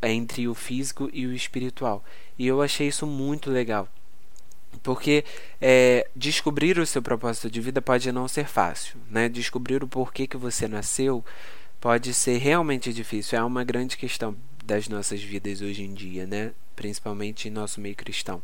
entre 0.01 0.47
o 0.47 0.53
físico 0.53 1.09
e 1.13 1.25
o 1.25 1.33
espiritual. 1.33 2.03
E 2.37 2.47
eu 2.47 2.61
achei 2.61 2.87
isso 2.87 3.07
muito 3.07 3.49
legal. 3.49 3.87
Porque 4.83 5.23
é, 5.61 6.07
descobrir 6.13 6.77
o 6.77 6.85
seu 6.85 7.01
propósito 7.01 7.49
de 7.49 7.61
vida 7.61 7.81
pode 7.81 8.11
não 8.11 8.27
ser 8.27 8.45
fácil, 8.45 8.97
né? 9.09 9.29
Descobrir 9.29 9.81
o 9.81 9.87
porquê 9.87 10.27
que 10.27 10.37
você 10.37 10.67
nasceu 10.67 11.23
pode 11.79 12.13
ser 12.13 12.37
realmente 12.37 12.93
difícil. 12.93 13.39
É 13.39 13.43
uma 13.43 13.63
grande 13.63 13.95
questão 13.97 14.35
das 14.65 14.89
nossas 14.89 15.23
vidas 15.23 15.61
hoje 15.61 15.83
em 15.83 15.93
dia, 15.93 16.27
né? 16.27 16.51
Principalmente 16.75 17.47
em 17.47 17.51
nosso 17.51 17.79
meio 17.79 17.95
cristão. 17.95 18.43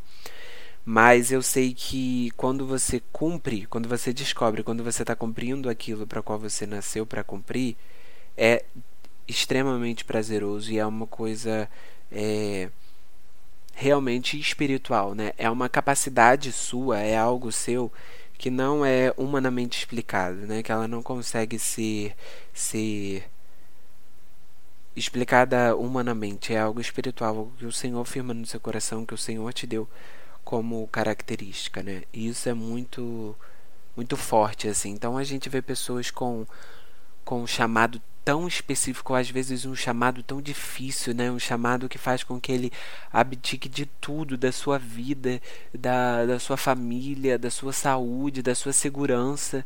Mas 0.86 1.32
eu 1.32 1.42
sei 1.42 1.74
que 1.74 2.32
quando 2.32 2.66
você 2.66 3.02
cumpre, 3.12 3.66
quando 3.66 3.88
você 3.88 4.14
descobre, 4.14 4.64
quando 4.64 4.84
você 4.84 5.04
está 5.04 5.16
cumprindo 5.16 5.70
aquilo 5.70 6.08
para 6.08 6.22
qual 6.22 6.40
você 6.40 6.66
nasceu 6.66 7.06
para 7.06 7.24
cumprir, 7.24 7.76
é 8.36 8.64
extremamente 9.28 10.04
prazeroso 10.06 10.72
e 10.72 10.80
é 10.80 10.86
uma 10.86 11.06
coisa 11.06 11.70
é, 12.12 12.70
realmente 13.74 14.40
espiritual, 14.40 15.16
né? 15.16 15.34
É 15.38 15.50
uma 15.50 15.70
capacidade 15.70 16.52
sua, 16.52 17.00
é 17.00 17.18
algo 17.18 17.52
seu 17.52 17.92
que 18.38 18.50
não 18.50 18.86
é 18.86 19.14
humanamente 19.18 19.80
explicado, 19.80 20.38
né? 20.48 20.64
Que 20.64 20.72
ela 20.72 20.88
não 20.88 21.04
consegue 21.04 21.60
ser 21.60 22.16
ser 22.54 23.30
explicada 24.96 25.76
humanamente, 25.76 26.54
é 26.54 26.60
algo 26.60 26.82
espiritual, 26.82 27.38
algo 27.38 27.54
que 27.58 27.66
o 27.66 27.72
Senhor 27.72 28.04
firma 28.06 28.34
no 28.34 28.46
seu 28.46 28.60
coração, 28.60 29.06
que 29.06 29.14
o 29.14 29.18
Senhor 29.18 29.54
te 29.54 29.66
deu 29.68 29.88
como 30.44 30.88
característica, 30.88 31.84
né? 31.84 32.04
E 32.14 32.28
isso 32.28 32.50
é 32.50 32.54
muito 32.54 33.36
muito 33.96 34.18
forte 34.18 34.68
assim. 34.68 34.92
Então 34.92 35.18
a 35.18 35.24
gente 35.24 35.50
vê 35.50 35.62
pessoas 35.62 36.12
com 36.12 36.46
com 37.26 37.46
chamado 37.48 38.02
tão 38.30 38.48
específico, 38.48 39.16
às 39.16 39.28
vezes 39.28 39.66
um 39.66 39.76
chamado 39.76 40.22
tão 40.22 40.40
difícil, 40.40 41.16
né? 41.16 41.32
Um 41.32 41.40
chamado 41.40 41.90
que 41.90 41.98
faz 41.98 42.24
com 42.24 42.40
que 42.40 42.52
ele 42.52 42.72
abdique 43.12 43.68
de 43.68 43.88
tudo, 43.88 44.38
da 44.38 44.52
sua 44.52 44.78
vida, 44.78 45.42
da, 45.74 46.28
da 46.28 46.38
sua 46.38 46.56
família, 46.56 47.40
da 47.40 47.50
sua 47.50 47.74
saúde, 47.74 48.44
da 48.44 48.54
sua 48.54 48.72
segurança. 48.72 49.66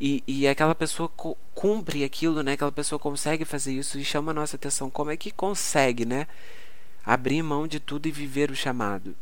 E, 0.00 0.24
e 0.26 0.48
aquela 0.48 0.74
pessoa 0.74 1.10
cumpre 1.54 2.02
aquilo, 2.02 2.42
né? 2.42 2.52
Aquela 2.52 2.72
pessoa 2.72 2.98
consegue 2.98 3.44
fazer 3.44 3.74
isso 3.74 3.98
e 3.98 4.04
chama 4.06 4.30
a 4.30 4.34
nossa 4.34 4.56
atenção. 4.56 4.88
Como 4.88 5.10
é 5.10 5.16
que 5.18 5.30
consegue, 5.30 6.06
né? 6.06 6.26
Abrir 7.04 7.42
mão 7.42 7.68
de 7.68 7.78
tudo 7.78 8.06
e 8.08 8.10
viver 8.10 8.50
o 8.50 8.56
chamado. 8.56 9.14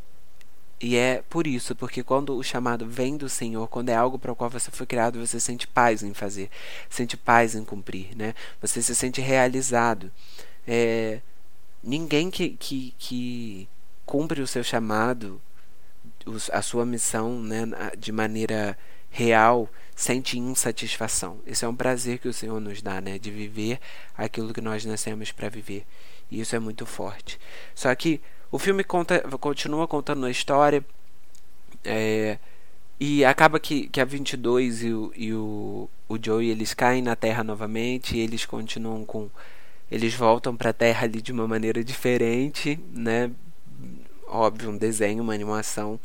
E 0.80 0.96
é 0.96 1.22
por 1.28 1.46
isso, 1.46 1.76
porque 1.76 2.02
quando 2.02 2.34
o 2.34 2.42
chamado 2.42 2.87
vem 2.87 3.16
do 3.16 3.28
Senhor, 3.28 3.68
quando 3.68 3.90
é 3.90 3.94
algo 3.94 4.18
para 4.18 4.32
o 4.32 4.37
qual 4.37 4.49
você 4.49 4.70
foi 4.70 4.87
criado, 4.87 5.25
você 5.25 5.38
sente 5.38 5.66
paz 5.66 6.02
em 6.02 6.14
fazer, 6.14 6.50
sente 6.88 7.18
paz 7.18 7.54
em 7.54 7.62
cumprir, 7.64 8.16
né? 8.16 8.34
Você 8.62 8.80
se 8.80 8.94
sente 8.94 9.20
realizado. 9.20 10.10
É, 10.66 11.20
ninguém 11.84 12.30
que, 12.30 12.50
que, 12.50 12.94
que 12.99 13.68
cumpre 14.06 14.40
o 14.40 14.46
seu 14.46 14.64
chamado, 14.64 15.40
a 16.50 16.62
sua 16.62 16.87
missão, 16.87 17.40
né, 17.42 17.64
de 17.99 18.10
maneira 18.10 18.78
real, 19.10 19.68
sente 20.00 20.38
insatisfação. 20.38 21.40
Esse 21.47 21.62
é 21.62 21.69
um 21.69 21.76
prazer 21.76 22.19
que 22.19 22.26
o 22.26 22.33
Senhor 22.33 22.59
nos 22.59 22.80
dá, 22.80 23.02
né, 23.02 23.19
de 23.19 23.30
viver 23.30 23.78
aquilo 24.16 24.54
que 24.54 24.61
nós 24.62 24.83
nascemos 24.83 25.30
para 25.30 25.50
viver. 25.50 25.85
E 26.30 26.40
isso 26.40 26.57
é 26.57 26.59
muito 26.59 26.87
forte. 26.87 27.38
Só 27.75 27.95
que 27.95 28.19
o 28.50 28.59
filme 28.59 28.83
conta, 28.83 29.21
continua 29.38 29.87
contando 29.87 30.25
a 30.25 30.30
história. 30.30 30.83
É, 31.85 32.38
e 32.99 33.23
acaba 33.26 33.61
que, 33.61 33.88
que 33.88 34.00
a 34.00 34.04
22 34.07 34.85
e 34.85 34.90
o, 34.90 35.12
e 35.14 35.35
o, 35.35 35.90
o 36.09 36.19
Joey 36.23 36.49
eles 36.49 36.73
caem 36.73 37.02
na 37.02 37.14
Terra 37.14 37.45
novamente. 37.45 38.16
E 38.16 38.21
eles 38.21 38.47
continuam 38.47 39.04
com. 39.04 39.28
Eles 39.90 40.14
voltam 40.14 40.57
para 40.57 40.71
a 40.71 40.73
Terra 40.73 41.04
ali 41.04 41.21
de 41.21 41.30
uma 41.30 41.47
maneira 41.47 41.85
diferente, 41.85 42.80
né? 42.90 43.30
Óbvio, 44.26 44.71
um 44.71 44.78
desenho, 44.78 45.23
uma 45.23 45.35
animação. 45.35 46.00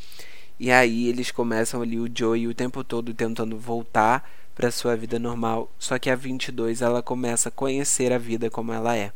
E 0.60 0.72
aí 0.72 1.08
eles 1.08 1.32
começam 1.32 1.82
ali 1.82 2.00
o 2.00 2.10
Joey 2.14 2.48
o 2.48 2.54
tempo 2.54 2.84
todo 2.84 3.14
tentando 3.14 3.58
voltar 3.58 4.30
para 4.56 4.72
sua 4.72 4.96
vida 4.96 5.20
normal. 5.20 5.70
Só 5.78 6.00
que 6.00 6.10
a 6.10 6.16
22 6.16 6.82
ela 6.82 7.04
começa 7.04 7.50
a 7.50 7.52
conhecer 7.52 8.14
a 8.14 8.18
vida 8.18 8.50
como 8.50 8.72
ela 8.72 8.96
é. 8.96 9.12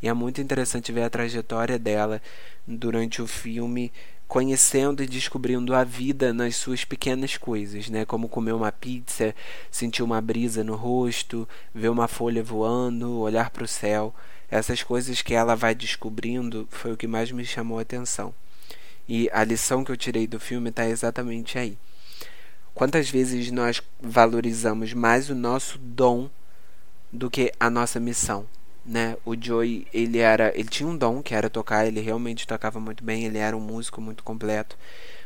E 0.00 0.08
é 0.08 0.12
muito 0.12 0.40
interessante 0.40 0.92
ver 0.92 1.02
a 1.02 1.10
trajetória 1.10 1.78
dela 1.78 2.22
durante 2.66 3.20
o 3.20 3.26
filme, 3.26 3.92
conhecendo 4.28 5.02
e 5.02 5.06
descobrindo 5.06 5.74
a 5.74 5.82
vida 5.82 6.32
nas 6.32 6.56
suas 6.56 6.84
pequenas 6.84 7.36
coisas, 7.36 7.88
né? 7.88 8.04
Como 8.04 8.28
comer 8.28 8.52
uma 8.52 8.70
pizza, 8.70 9.34
sentir 9.70 10.02
uma 10.02 10.20
brisa 10.20 10.62
no 10.62 10.76
rosto, 10.76 11.48
ver 11.74 11.88
uma 11.88 12.06
folha 12.06 12.42
voando, 12.42 13.18
olhar 13.18 13.50
para 13.50 13.64
o 13.64 13.68
céu. 13.68 14.14
Essas 14.50 14.82
coisas 14.82 15.22
que 15.22 15.34
ela 15.34 15.56
vai 15.56 15.74
descobrindo 15.74 16.68
foi 16.70 16.92
o 16.92 16.96
que 16.96 17.06
mais 17.06 17.32
me 17.32 17.44
chamou 17.44 17.78
a 17.78 17.82
atenção. 17.82 18.32
E 19.08 19.28
a 19.32 19.44
lição 19.44 19.84
que 19.84 19.92
eu 19.92 19.96
tirei 19.96 20.26
do 20.26 20.40
filme 20.40 20.70
está 20.70 20.86
exatamente 20.86 21.58
aí. 21.58 21.78
Quantas 22.74 23.08
vezes 23.08 23.50
nós 23.50 23.82
valorizamos 24.00 24.92
mais 24.92 25.30
o 25.30 25.34
nosso 25.34 25.78
dom 25.78 26.28
do 27.12 27.30
que 27.30 27.52
a 27.60 27.70
nossa 27.70 28.00
missão? 28.00 28.46
né? 28.84 29.16
O 29.24 29.34
Joey, 29.40 29.86
ele 29.92 30.18
era, 30.18 30.52
ele 30.58 30.68
tinha 30.68 30.88
um 30.88 30.96
dom 30.96 31.22
que 31.22 31.34
era 31.34 31.48
tocar, 31.48 31.86
ele 31.86 32.00
realmente 32.00 32.46
tocava 32.46 32.78
muito 32.78 33.02
bem, 33.02 33.24
ele 33.24 33.38
era 33.38 33.56
um 33.56 33.60
músico 33.60 34.00
muito 34.00 34.22
completo, 34.22 34.76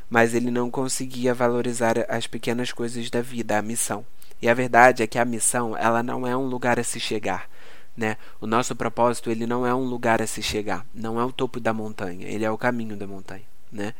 mas 0.09 0.35
ele 0.35 0.51
não 0.51 0.71
conseguia 0.71 1.35
valorizar 1.35 1.95
as 2.09 2.27
pequenas 2.27 2.73
coisas 2.73 3.11
da 3.11 3.21
vida, 3.21 3.59
a 3.59 3.63
missão. 3.63 4.07
E 4.41 4.49
a 4.49 4.55
verdade 4.55 5.03
é 5.03 5.07
que 5.07 5.19
a 5.19 5.25
missão, 5.25 5.77
ela 5.77 6.03
não 6.03 6.27
é 6.27 6.37
um 6.37 6.47
lugar 6.47 6.79
a 6.79 6.85
se 6.85 7.01
chegar, 7.01 7.51
né? 7.97 8.17
O 8.41 8.47
nosso 8.47 8.77
propósito, 8.77 9.31
ele 9.31 9.47
não 9.47 9.67
é 9.67 9.75
um 9.75 9.85
lugar 9.85 10.23
a 10.23 10.27
se 10.27 10.43
chegar, 10.43 10.87
não 10.95 11.21
é 11.21 11.25
o 11.25 11.33
topo 11.33 11.59
da 11.59 11.73
montanha, 11.73 12.29
ele 12.29 12.45
é 12.45 12.51
o 12.51 12.59
caminho 12.59 12.97
da 12.97 13.07
montanha, 13.07 13.43
né? 13.71 13.95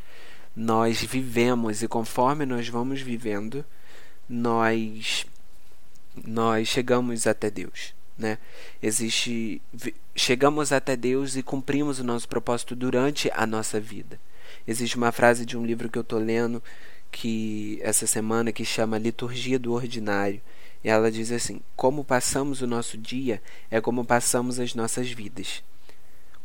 Nós 0.55 1.01
vivemos 1.03 1.83
e 1.83 1.89
conforme 1.89 2.45
nós 2.45 2.69
vamos 2.69 3.01
vivendo, 3.01 3.65
nós 4.29 5.27
nós 6.25 6.67
chegamos 6.67 7.27
até 7.27 7.49
Deus 7.49 7.95
né? 8.19 8.37
Existe 8.83 9.63
chegamos 10.15 10.73
até 10.73 10.97
Deus 10.97 11.37
e 11.37 11.43
cumprimos 11.43 12.01
o 12.01 12.05
nosso 12.05 12.29
propósito 12.29 12.75
durante 12.75 13.31
a 13.33 13.47
nossa 13.47 13.79
vida. 13.79 14.21
Existe 14.67 14.97
uma 14.97 15.13
frase 15.13 15.47
de 15.47 15.57
um 15.57 15.65
livro 15.65 15.89
que 15.89 15.97
eu 15.97 16.03
estou 16.03 16.19
lendo 16.19 16.63
que 17.11 17.79
essa 17.81 18.07
semana 18.07 18.53
que 18.53 18.65
chama 18.65 18.99
Liturgia 18.99 19.59
do 19.59 19.73
Ordinário. 19.73 20.43
E 20.83 20.89
ela 20.89 21.11
diz 21.11 21.31
assim: 21.31 21.61
Como 21.77 22.05
passamos 22.05 22.61
o 22.61 22.67
nosso 22.67 22.99
dia 22.99 23.41
é 23.71 23.81
como 23.81 24.05
passamos 24.05 24.59
as 24.59 24.75
nossas 24.75 25.09
vidas. 25.09 25.63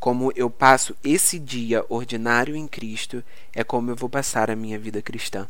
Como 0.04 0.34
eu 0.36 0.50
passo 0.50 0.94
esse 1.02 1.40
dia 1.40 1.86
ordinário 1.88 2.58
em 2.58 2.68
Cristo 2.68 3.24
é 3.54 3.64
como 3.64 3.90
eu 3.90 3.96
vou 3.96 4.10
passar 4.10 4.52
a 4.52 4.56
minha 4.56 4.78
vida 4.78 5.02
cristã. 5.02 5.48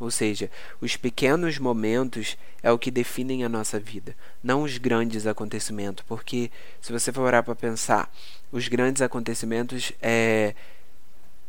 Ou 0.00 0.10
seja, 0.10 0.50
os 0.80 0.96
pequenos 0.96 1.56
momentos 1.56 2.36
é 2.64 2.72
o 2.72 2.78
que 2.80 2.90
definem 2.90 3.44
a 3.44 3.48
nossa 3.48 3.78
vida, 3.78 4.16
não 4.42 4.64
os 4.64 4.76
grandes 4.76 5.24
acontecimentos. 5.24 6.04
Porque, 6.08 6.50
se 6.80 6.90
você 6.90 7.12
for 7.12 7.20
orar 7.20 7.44
para 7.44 7.54
pensar, 7.54 8.12
os 8.50 8.66
grandes 8.66 9.00
acontecimentos 9.02 9.92
é, 10.02 10.56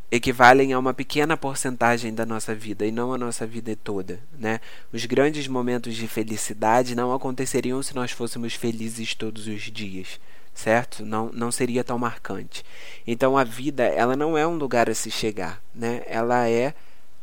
equivalem 0.08 0.72
a 0.72 0.78
uma 0.78 0.94
pequena 0.94 1.36
porcentagem 1.36 2.14
da 2.14 2.24
nossa 2.24 2.54
vida 2.54 2.86
e 2.86 2.92
não 2.92 3.12
a 3.12 3.18
nossa 3.18 3.44
vida 3.44 3.76
toda, 3.82 4.20
né? 4.38 4.60
Os 4.92 5.04
grandes 5.06 5.48
momentos 5.48 5.96
de 5.96 6.06
felicidade 6.06 6.94
não 6.94 7.12
aconteceriam 7.12 7.82
se 7.82 7.96
nós 7.96 8.12
fôssemos 8.12 8.54
felizes 8.54 9.12
todos 9.12 9.48
os 9.48 9.62
dias, 9.62 10.20
certo? 10.54 11.04
Não, 11.04 11.30
não 11.32 11.50
seria 11.50 11.84
tão 11.84 11.98
marcante. 11.98 12.64
Então 13.06 13.36
a 13.36 13.44
vida, 13.44 13.84
ela 13.84 14.16
não 14.16 14.38
é 14.38 14.46
um 14.46 14.56
lugar 14.56 14.88
a 14.88 14.94
se 14.94 15.10
chegar, 15.10 15.60
né? 15.74 16.02
Ela 16.06 16.48
é 16.48 16.74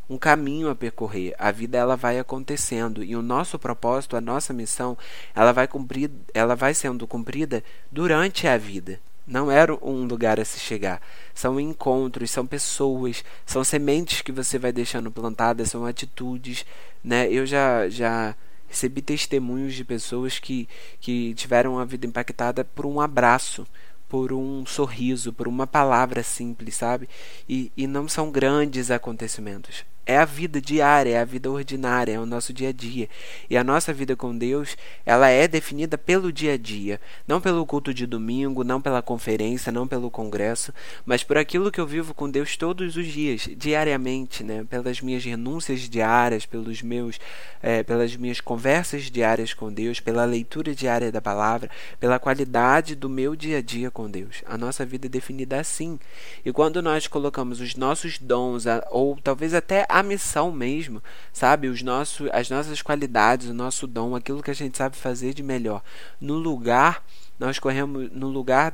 um 0.09 0.17
caminho 0.17 0.69
a 0.69 0.75
percorrer. 0.75 1.33
A 1.39 1.51
vida 1.51 1.77
ela 1.77 1.95
vai 1.95 2.19
acontecendo 2.19 3.01
e 3.03 3.15
o 3.15 3.21
nosso 3.21 3.57
propósito, 3.57 4.17
a 4.17 4.21
nossa 4.21 4.51
missão, 4.51 4.97
ela 5.33 5.53
vai 5.53 5.67
cumprir, 5.67 6.11
ela 6.33 6.55
vai 6.55 6.73
sendo 6.73 7.07
cumprida 7.07 7.63
durante 7.89 8.45
a 8.45 8.57
vida. 8.57 8.99
Não 9.25 9.49
era 9.49 9.73
um 9.73 10.03
lugar 10.03 10.39
a 10.39 10.45
se 10.45 10.59
chegar. 10.59 11.01
São 11.33 11.59
encontros, 11.59 12.29
são 12.31 12.45
pessoas, 12.45 13.23
são 13.45 13.63
sementes 13.63 14.21
que 14.21 14.31
você 14.31 14.59
vai 14.59 14.73
deixando 14.73 15.09
plantadas, 15.09 15.69
são 15.69 15.85
atitudes, 15.85 16.65
né? 17.01 17.31
Eu 17.31 17.45
já 17.45 17.87
já 17.87 18.35
recebi 18.71 19.01
testemunhos 19.01 19.75
de 19.75 19.83
pessoas 19.83 20.39
que 20.39 20.67
que 20.99 21.33
tiveram 21.35 21.77
a 21.77 21.85
vida 21.85 22.07
impactada 22.07 22.63
por 22.63 22.85
um 22.85 22.99
abraço, 23.01 23.67
por 24.07 24.33
um 24.33 24.65
sorriso, 24.65 25.33
por 25.33 25.47
uma 25.47 25.67
palavra 25.67 26.23
simples, 26.23 26.75
sabe? 26.75 27.07
E, 27.47 27.71
e 27.75 27.85
não 27.85 28.07
são 28.07 28.31
grandes 28.31 28.89
acontecimentos 28.89 29.85
é 30.05 30.17
a 30.17 30.25
vida 30.25 30.59
diária, 30.59 31.11
é 31.11 31.19
a 31.19 31.25
vida 31.25 31.49
ordinária, 31.49 32.13
é 32.13 32.19
o 32.19 32.25
nosso 32.25 32.51
dia 32.51 32.69
a 32.69 32.71
dia. 32.71 33.07
E 33.49 33.55
a 33.55 33.63
nossa 33.63 33.93
vida 33.93 34.15
com 34.15 34.35
Deus, 34.35 34.75
ela 35.05 35.29
é 35.29 35.47
definida 35.47 35.97
pelo 35.97 36.31
dia 36.31 36.53
a 36.53 36.57
dia, 36.57 36.99
não 37.27 37.39
pelo 37.39 37.65
culto 37.65 37.93
de 37.93 38.05
domingo, 38.05 38.63
não 38.63 38.81
pela 38.81 39.01
conferência, 39.01 39.71
não 39.71 39.87
pelo 39.87 40.09
congresso, 40.09 40.73
mas 41.05 41.23
por 41.23 41.37
aquilo 41.37 41.71
que 41.71 41.79
eu 41.79 41.85
vivo 41.85 42.13
com 42.13 42.29
Deus 42.29 42.57
todos 42.57 42.95
os 42.97 43.07
dias, 43.07 43.47
diariamente, 43.55 44.43
né? 44.43 44.65
Pelas 44.69 45.01
minhas 45.01 45.23
renúncias 45.23 45.81
diárias, 45.81 46.45
pelos 46.45 46.81
meus, 46.81 47.19
é, 47.61 47.83
pelas 47.83 48.15
minhas 48.15 48.41
conversas 48.41 49.03
diárias 49.03 49.53
com 49.53 49.71
Deus, 49.71 49.99
pela 49.99 50.25
leitura 50.25 50.73
diária 50.73 51.11
da 51.11 51.21
palavra, 51.21 51.69
pela 51.99 52.19
qualidade 52.19 52.95
do 52.95 53.09
meu 53.09 53.35
dia 53.35 53.59
a 53.59 53.61
dia 53.61 53.91
com 53.91 54.09
Deus. 54.09 54.43
A 54.45 54.57
nossa 54.57 54.85
vida 54.85 55.07
é 55.07 55.09
definida 55.09 55.59
assim. 55.59 55.99
E 56.43 56.51
quando 56.51 56.81
nós 56.81 57.07
colocamos 57.07 57.61
os 57.61 57.75
nossos 57.75 58.17
dons, 58.17 58.65
ou 58.89 59.17
talvez 59.23 59.53
até 59.53 59.85
a 59.91 60.03
missão 60.03 60.51
mesmo, 60.51 61.01
sabe? 61.33 61.67
Os 61.67 61.81
nossos, 61.81 62.29
as 62.31 62.49
nossas 62.49 62.81
qualidades, 62.81 63.49
o 63.49 63.53
nosso 63.53 63.85
dom, 63.85 64.15
aquilo 64.15 64.41
que 64.41 64.51
a 64.51 64.55
gente 64.55 64.77
sabe 64.77 64.95
fazer 64.95 65.33
de 65.33 65.43
melhor. 65.43 65.83
No 66.19 66.35
lugar, 66.35 67.03
nós 67.39 67.59
corremos 67.59 68.11
no 68.11 68.29
lugar 68.29 68.73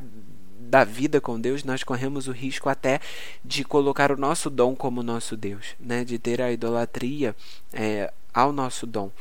da 0.59 0.83
vida 0.83 1.21
com 1.21 1.39
Deus, 1.39 1.63
nós 1.63 1.83
corremos 1.83 2.27
o 2.27 2.31
risco 2.31 2.69
até 2.69 2.99
de 3.43 3.63
colocar 3.63 4.11
o 4.11 4.17
nosso 4.17 4.49
dom 4.49 4.75
como 4.75 5.01
nosso 5.01 5.37
Deus, 5.37 5.75
né? 5.79 6.03
De 6.03 6.19
ter 6.19 6.41
a 6.41 6.51
idolatria 6.51 7.35
é, 7.73 8.11
ao 8.33 8.51
nosso 8.51 8.85
dom. 8.85 9.11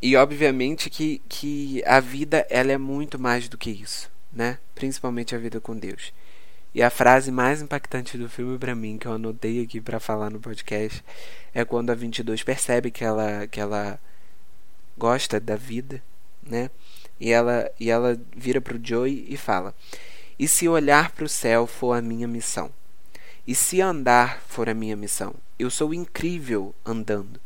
E 0.00 0.16
obviamente 0.16 0.90
que, 0.90 1.22
que 1.28 1.82
a 1.86 2.00
vida 2.00 2.46
ela 2.50 2.72
é 2.72 2.78
muito 2.78 3.18
mais 3.18 3.48
do 3.48 3.56
que 3.56 3.70
isso, 3.70 4.10
né? 4.32 4.58
Principalmente 4.74 5.34
a 5.34 5.38
vida 5.38 5.60
com 5.60 5.76
Deus. 5.76 6.12
E 6.74 6.82
a 6.82 6.88
frase 6.88 7.30
mais 7.30 7.60
impactante 7.60 8.16
do 8.16 8.28
filme 8.28 8.58
para 8.58 8.74
mim, 8.74 8.96
que 8.96 9.06
eu 9.06 9.12
anotei 9.12 9.62
aqui 9.62 9.80
para 9.80 10.00
falar 10.00 10.30
no 10.30 10.40
podcast, 10.40 11.04
é 11.52 11.64
quando 11.64 11.90
a 11.90 11.94
22 11.94 12.42
percebe 12.42 12.90
que 12.90 13.04
ela, 13.04 13.46
que 13.46 13.60
ela 13.60 14.00
gosta 14.96 15.38
da 15.38 15.54
vida, 15.54 16.02
né? 16.42 16.70
E 17.20 17.30
ela, 17.30 17.70
e 17.78 17.90
ela 17.90 18.18
vira 18.34 18.60
pro 18.60 18.80
Joey 18.82 19.26
e 19.28 19.36
fala: 19.36 19.74
E 20.38 20.48
se 20.48 20.66
olhar 20.66 21.12
para 21.12 21.24
o 21.24 21.28
céu 21.28 21.66
for 21.66 21.92
a 21.92 22.02
minha 22.02 22.26
missão? 22.26 22.70
E 23.46 23.54
se 23.54 23.80
andar 23.80 24.40
for 24.48 24.68
a 24.68 24.74
minha 24.74 24.96
missão? 24.96 25.34
Eu 25.58 25.70
sou 25.70 25.92
incrível 25.92 26.74
andando. 26.84 27.40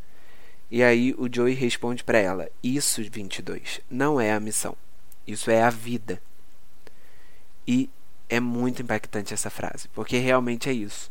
E 0.71 0.83
aí 0.83 1.15
o 1.19 1.29
Joey 1.33 1.55
responde 1.55 2.05
para 2.05 2.19
ela: 2.19 2.49
Isso, 2.63 3.03
22, 3.03 3.81
não 3.91 4.21
é 4.21 4.33
a 4.33 4.41
missão. 4.41 4.77
Isso 5.27 5.51
é 5.51 5.63
a 5.63 5.71
vida. 5.71 6.23
E 7.67 7.91
é 8.29 8.41
muito 8.41 8.83
impactante 8.83 9.33
essa 9.33 9.51
frase, 9.51 9.89
porque 9.95 10.19
realmente 10.19 10.69
é 10.69 10.73
isso. 10.73 11.11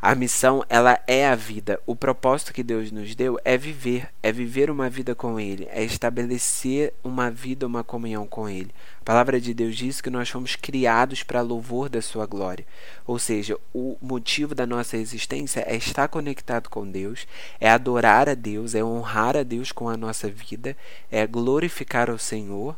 A 0.00 0.14
missão, 0.14 0.62
ela 0.68 1.00
é 1.06 1.26
a 1.26 1.34
vida. 1.34 1.80
O 1.86 1.96
propósito 1.96 2.52
que 2.52 2.62
Deus 2.62 2.92
nos 2.92 3.14
deu 3.14 3.40
é 3.44 3.56
viver, 3.56 4.10
é 4.22 4.30
viver 4.30 4.70
uma 4.70 4.90
vida 4.90 5.14
com 5.14 5.40
Ele, 5.40 5.66
é 5.70 5.82
estabelecer 5.82 6.92
uma 7.02 7.30
vida, 7.30 7.66
uma 7.66 7.82
comunhão 7.82 8.26
com 8.26 8.46
Ele. 8.46 8.70
A 9.00 9.04
palavra 9.04 9.40
de 9.40 9.54
Deus 9.54 9.74
diz 9.74 10.02
que 10.02 10.10
nós 10.10 10.28
fomos 10.28 10.54
criados 10.54 11.22
para 11.22 11.40
louvor 11.40 11.88
da 11.88 12.02
Sua 12.02 12.26
glória. 12.26 12.66
Ou 13.06 13.18
seja, 13.18 13.58
o 13.74 13.96
motivo 14.00 14.54
da 14.54 14.66
nossa 14.66 14.98
existência 14.98 15.64
é 15.66 15.74
estar 15.74 16.08
conectado 16.08 16.68
com 16.68 16.88
Deus, 16.88 17.26
é 17.58 17.70
adorar 17.70 18.28
a 18.28 18.34
Deus, 18.34 18.74
é 18.74 18.84
honrar 18.84 19.34
a 19.34 19.42
Deus 19.42 19.72
com 19.72 19.88
a 19.88 19.96
nossa 19.96 20.28
vida, 20.28 20.76
é 21.10 21.26
glorificar 21.26 22.10
o 22.10 22.18
Senhor 22.18 22.76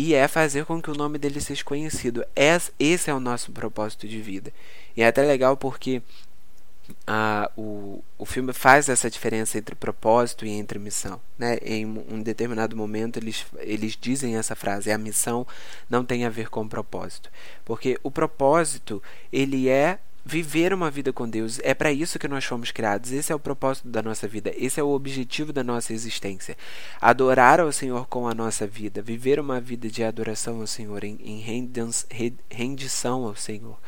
e 0.00 0.14
é 0.14 0.26
fazer 0.26 0.64
com 0.64 0.80
que 0.80 0.90
o 0.90 0.94
nome 0.94 1.18
dele 1.18 1.42
seja 1.42 1.62
conhecido. 1.62 2.24
Esse 2.78 3.10
é 3.10 3.14
o 3.14 3.20
nosso 3.20 3.52
propósito 3.52 4.08
de 4.08 4.18
vida. 4.18 4.50
E 4.96 5.02
é 5.02 5.06
até 5.06 5.20
legal 5.20 5.58
porque 5.58 6.00
o, 7.54 8.02
o 8.16 8.24
filme 8.24 8.54
faz 8.54 8.88
essa 8.88 9.10
diferença 9.10 9.58
entre 9.58 9.74
propósito 9.74 10.46
e 10.46 10.48
entre 10.52 10.78
missão. 10.78 11.20
Né? 11.38 11.58
Em 11.62 11.84
um 11.84 12.22
determinado 12.22 12.74
momento 12.74 13.18
eles, 13.18 13.44
eles 13.58 13.94
dizem 13.94 14.36
essa 14.36 14.56
frase: 14.56 14.90
a 14.90 14.96
missão 14.96 15.46
não 15.90 16.02
tem 16.02 16.24
a 16.24 16.30
ver 16.30 16.48
com 16.48 16.62
o 16.62 16.68
propósito. 16.68 17.30
Porque 17.62 18.00
o 18.02 18.10
propósito 18.10 19.02
ele 19.30 19.68
é 19.68 19.98
viver 20.24 20.72
uma 20.72 20.90
vida 20.90 21.12
com 21.12 21.28
Deus. 21.28 21.58
É 21.62 21.74
para 21.74 21.92
isso 21.92 22.18
que 22.18 22.28
nós 22.28 22.44
fomos 22.44 22.70
criados. 22.70 23.12
Esse 23.12 23.32
é 23.32 23.34
o 23.34 23.40
propósito 23.40 23.88
da 23.88 24.02
nossa 24.02 24.28
vida. 24.28 24.52
Esse 24.56 24.80
é 24.80 24.82
o 24.82 24.90
objetivo 24.90 25.52
da 25.52 25.64
nossa 25.64 25.92
existência. 25.92 26.56
Adorar 27.00 27.60
ao 27.60 27.72
Senhor 27.72 28.06
com 28.06 28.28
a 28.28 28.34
nossa 28.34 28.66
vida. 28.66 29.02
Viver 29.02 29.40
uma 29.40 29.60
vida 29.60 29.88
de 29.88 30.04
adoração 30.04 30.60
ao 30.60 30.66
Senhor, 30.66 31.04
em, 31.04 31.18
em 31.22 31.38
rendição 32.50 33.24
ao 33.24 33.36
Senhor. 33.36 33.78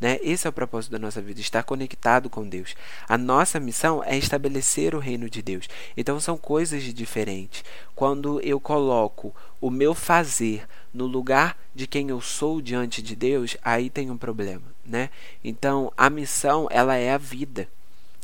Né? 0.00 0.18
Esse 0.22 0.46
é 0.46 0.50
o 0.50 0.52
propósito 0.52 0.92
da 0.92 0.98
nossa 0.98 1.20
vida, 1.20 1.40
estar 1.40 1.62
conectado 1.62 2.30
com 2.30 2.48
Deus. 2.48 2.74
A 3.06 3.18
nossa 3.18 3.60
missão 3.60 4.02
é 4.02 4.16
estabelecer 4.16 4.94
o 4.94 4.98
reino 4.98 5.28
de 5.28 5.42
Deus. 5.42 5.68
Então 5.94 6.18
são 6.18 6.38
coisas 6.38 6.82
diferentes. 6.82 7.62
Quando 7.94 8.40
eu 8.40 8.58
coloco 8.58 9.34
o 9.60 9.70
meu 9.70 9.94
fazer 9.94 10.66
no 10.92 11.06
lugar 11.06 11.56
de 11.74 11.86
quem 11.86 12.08
eu 12.08 12.20
sou 12.20 12.62
diante 12.62 13.02
de 13.02 13.14
Deus, 13.14 13.58
aí 13.62 13.90
tem 13.90 14.10
um 14.10 14.16
problema, 14.16 14.62
né? 14.90 15.10
Então 15.42 15.92
a 15.96 16.10
missão 16.10 16.68
ela 16.70 16.96
é 16.96 17.12
a 17.12 17.18
vida, 17.18 17.68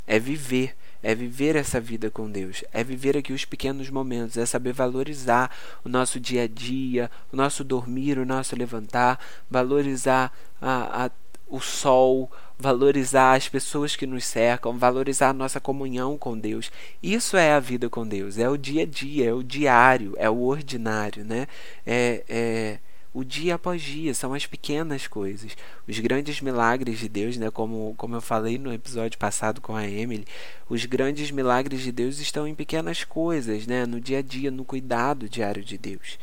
é 0.06 0.18
viver. 0.18 0.74
É 1.02 1.14
viver 1.14 1.54
essa 1.54 1.78
vida 1.78 2.10
com 2.10 2.28
Deus, 2.28 2.64
é 2.72 2.82
viver 2.82 3.16
aqui 3.16 3.32
os 3.32 3.44
pequenos 3.44 3.88
momentos, 3.90 4.36
é 4.36 4.44
saber 4.44 4.72
valorizar 4.72 5.54
o 5.84 5.88
nosso 5.88 6.18
dia 6.18 6.42
a 6.44 6.48
dia, 6.48 7.08
o 7.32 7.36
nosso 7.36 7.62
dormir, 7.62 8.18
o 8.18 8.26
nosso 8.26 8.56
levantar, 8.56 9.20
valorizar 9.48 10.32
a, 10.60 11.04
a 11.04 11.10
o 11.48 11.60
sol, 11.60 12.30
valorizar 12.58 13.34
as 13.34 13.48
pessoas 13.48 13.94
que 13.94 14.06
nos 14.06 14.24
cercam, 14.24 14.76
valorizar 14.76 15.28
a 15.28 15.32
nossa 15.32 15.60
comunhão 15.60 16.18
com 16.18 16.36
Deus. 16.36 16.72
Isso 17.02 17.36
é 17.36 17.52
a 17.52 17.60
vida 17.60 17.88
com 17.88 18.06
Deus, 18.06 18.38
é 18.38 18.48
o 18.48 18.56
dia 18.56 18.82
a 18.82 18.86
dia, 18.86 19.30
é 19.30 19.32
o 19.32 19.42
diário, 19.42 20.14
é 20.16 20.28
o 20.28 20.40
ordinário, 20.40 21.24
né? 21.24 21.46
É, 21.86 22.24
é 22.28 22.78
o 23.16 23.24
dia 23.24 23.54
após 23.54 23.80
dia, 23.80 24.12
são 24.14 24.34
as 24.34 24.46
pequenas 24.46 25.06
coisas. 25.06 25.56
Os 25.88 25.98
grandes 25.98 26.40
milagres 26.40 26.98
de 26.98 27.08
Deus, 27.08 27.36
né? 27.36 27.50
Como, 27.50 27.94
como 27.96 28.16
eu 28.16 28.20
falei 28.20 28.58
no 28.58 28.72
episódio 28.72 29.18
passado 29.18 29.60
com 29.60 29.74
a 29.74 29.86
Emily, 29.88 30.26
os 30.68 30.84
grandes 30.84 31.30
milagres 31.30 31.80
de 31.80 31.92
Deus 31.92 32.18
estão 32.18 32.46
em 32.46 32.54
pequenas 32.54 33.04
coisas, 33.04 33.66
né? 33.66 33.86
No 33.86 34.00
dia 34.00 34.18
a 34.18 34.22
dia, 34.22 34.50
no 34.50 34.64
cuidado 34.64 35.28
diário 35.28 35.64
de 35.64 35.78
Deus. 35.78 36.18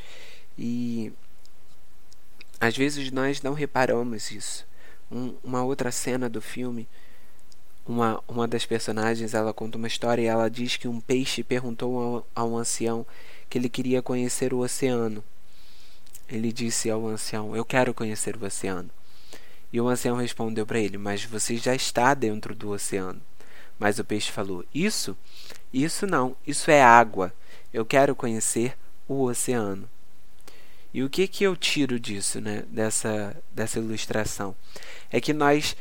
E 0.57 1.11
às 2.59 2.77
vezes 2.77 3.11
nós 3.11 3.41
não 3.41 3.53
reparamos 3.53 4.31
isso 4.31 4.65
um, 5.13 5.35
uma 5.43 5.63
outra 5.63 5.91
cena 5.91 6.29
do 6.29 6.41
filme, 6.41 6.87
uma, 7.85 8.21
uma 8.27 8.47
das 8.47 8.65
personagens 8.65 9.33
ela 9.33 9.53
conta 9.53 9.77
uma 9.77 9.87
história 9.87 10.21
e 10.21 10.25
ela 10.25 10.49
diz 10.49 10.77
que 10.77 10.87
um 10.87 10.99
peixe 10.99 11.43
perguntou 11.43 11.99
ao, 11.99 12.27
a 12.35 12.43
um 12.43 12.57
ancião 12.57 13.05
que 13.49 13.57
ele 13.57 13.69
queria 13.69 14.01
conhecer 14.01 14.53
o 14.53 14.59
oceano. 14.59 15.23
Ele 16.27 16.51
disse 16.51 16.89
ao 16.89 17.07
ancião: 17.07 17.55
Eu 17.55 17.65
quero 17.65 17.93
conhecer 17.93 18.35
o 18.35 18.45
oceano. 18.45 18.89
E 19.71 19.81
o 19.81 19.87
ancião 19.87 20.15
respondeu 20.15 20.65
para 20.65 20.79
ele: 20.79 20.97
Mas 20.97 21.23
você 21.23 21.57
já 21.57 21.75
está 21.75 22.13
dentro 22.13 22.55
do 22.55 22.69
oceano. 22.69 23.21
Mas 23.79 23.99
o 23.99 24.03
peixe 24.03 24.31
falou: 24.31 24.63
Isso? 24.73 25.17
Isso 25.73 26.05
não, 26.05 26.35
isso 26.45 26.69
é 26.69 26.81
água. 26.81 27.33
Eu 27.73 27.85
quero 27.85 28.15
conhecer 28.15 28.77
o 29.07 29.23
oceano. 29.23 29.89
E 30.93 31.03
o 31.03 31.09
que, 31.09 31.27
que 31.27 31.43
eu 31.43 31.55
tiro 31.55 31.99
disso, 31.99 32.39
né, 32.39 32.63
dessa, 32.67 33.35
dessa 33.51 33.79
ilustração? 33.79 34.55
É 35.09 35.19
que 35.19 35.33
nós, 35.33 35.75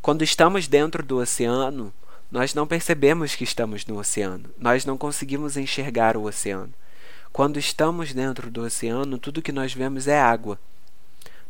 quando 0.00 0.24
estamos 0.24 0.66
dentro 0.66 1.02
do 1.02 1.18
oceano, 1.18 1.92
nós 2.30 2.54
não 2.54 2.66
percebemos 2.66 3.34
que 3.34 3.44
estamos 3.44 3.84
no 3.84 3.98
oceano. 3.98 4.48
Nós 4.58 4.86
não 4.86 4.96
conseguimos 4.96 5.58
enxergar 5.58 6.16
o 6.16 6.24
oceano. 6.24 6.72
Quando 7.34 7.58
estamos 7.58 8.14
dentro 8.14 8.48
do 8.48 8.62
oceano, 8.62 9.18
tudo 9.18 9.42
que 9.42 9.50
nós 9.50 9.74
vemos 9.74 10.06
é 10.06 10.20
água. 10.20 10.56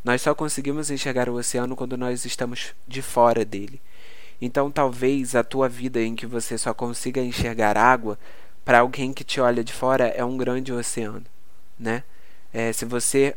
Nós 0.03 0.23
só 0.23 0.35
conseguimos 0.35 0.91
enxergar 0.91 1.29
o 1.29 1.35
oceano 1.35 1.77
quando 1.77 1.95
nós 1.95 2.25
estamos 2.25 2.73
de 2.89 3.03
fora 3.03 3.45
dele. 3.45 3.79
Então, 4.41 4.71
talvez 4.71 5.35
a 5.35 5.45
tua 5.45 5.69
vida 5.69 6.01
em 6.01 6.17
que 6.17 6.25
você 6.25 6.57
só 6.57 6.73
consiga 6.73 7.21
enxergar 7.21 7.77
água, 7.77 8.19
para 8.65 8.79
alguém 8.79 9.13
que 9.13 9.23
te 9.23 9.43
olha 9.43 9.63
de 9.63 9.75
fora, 9.75 10.07
é 10.07 10.25
um 10.25 10.39
grande 10.39 10.73
oceano, 10.73 11.27
né? 11.79 12.03
É, 12.51 12.73
se 12.73 12.87
você 12.87 13.37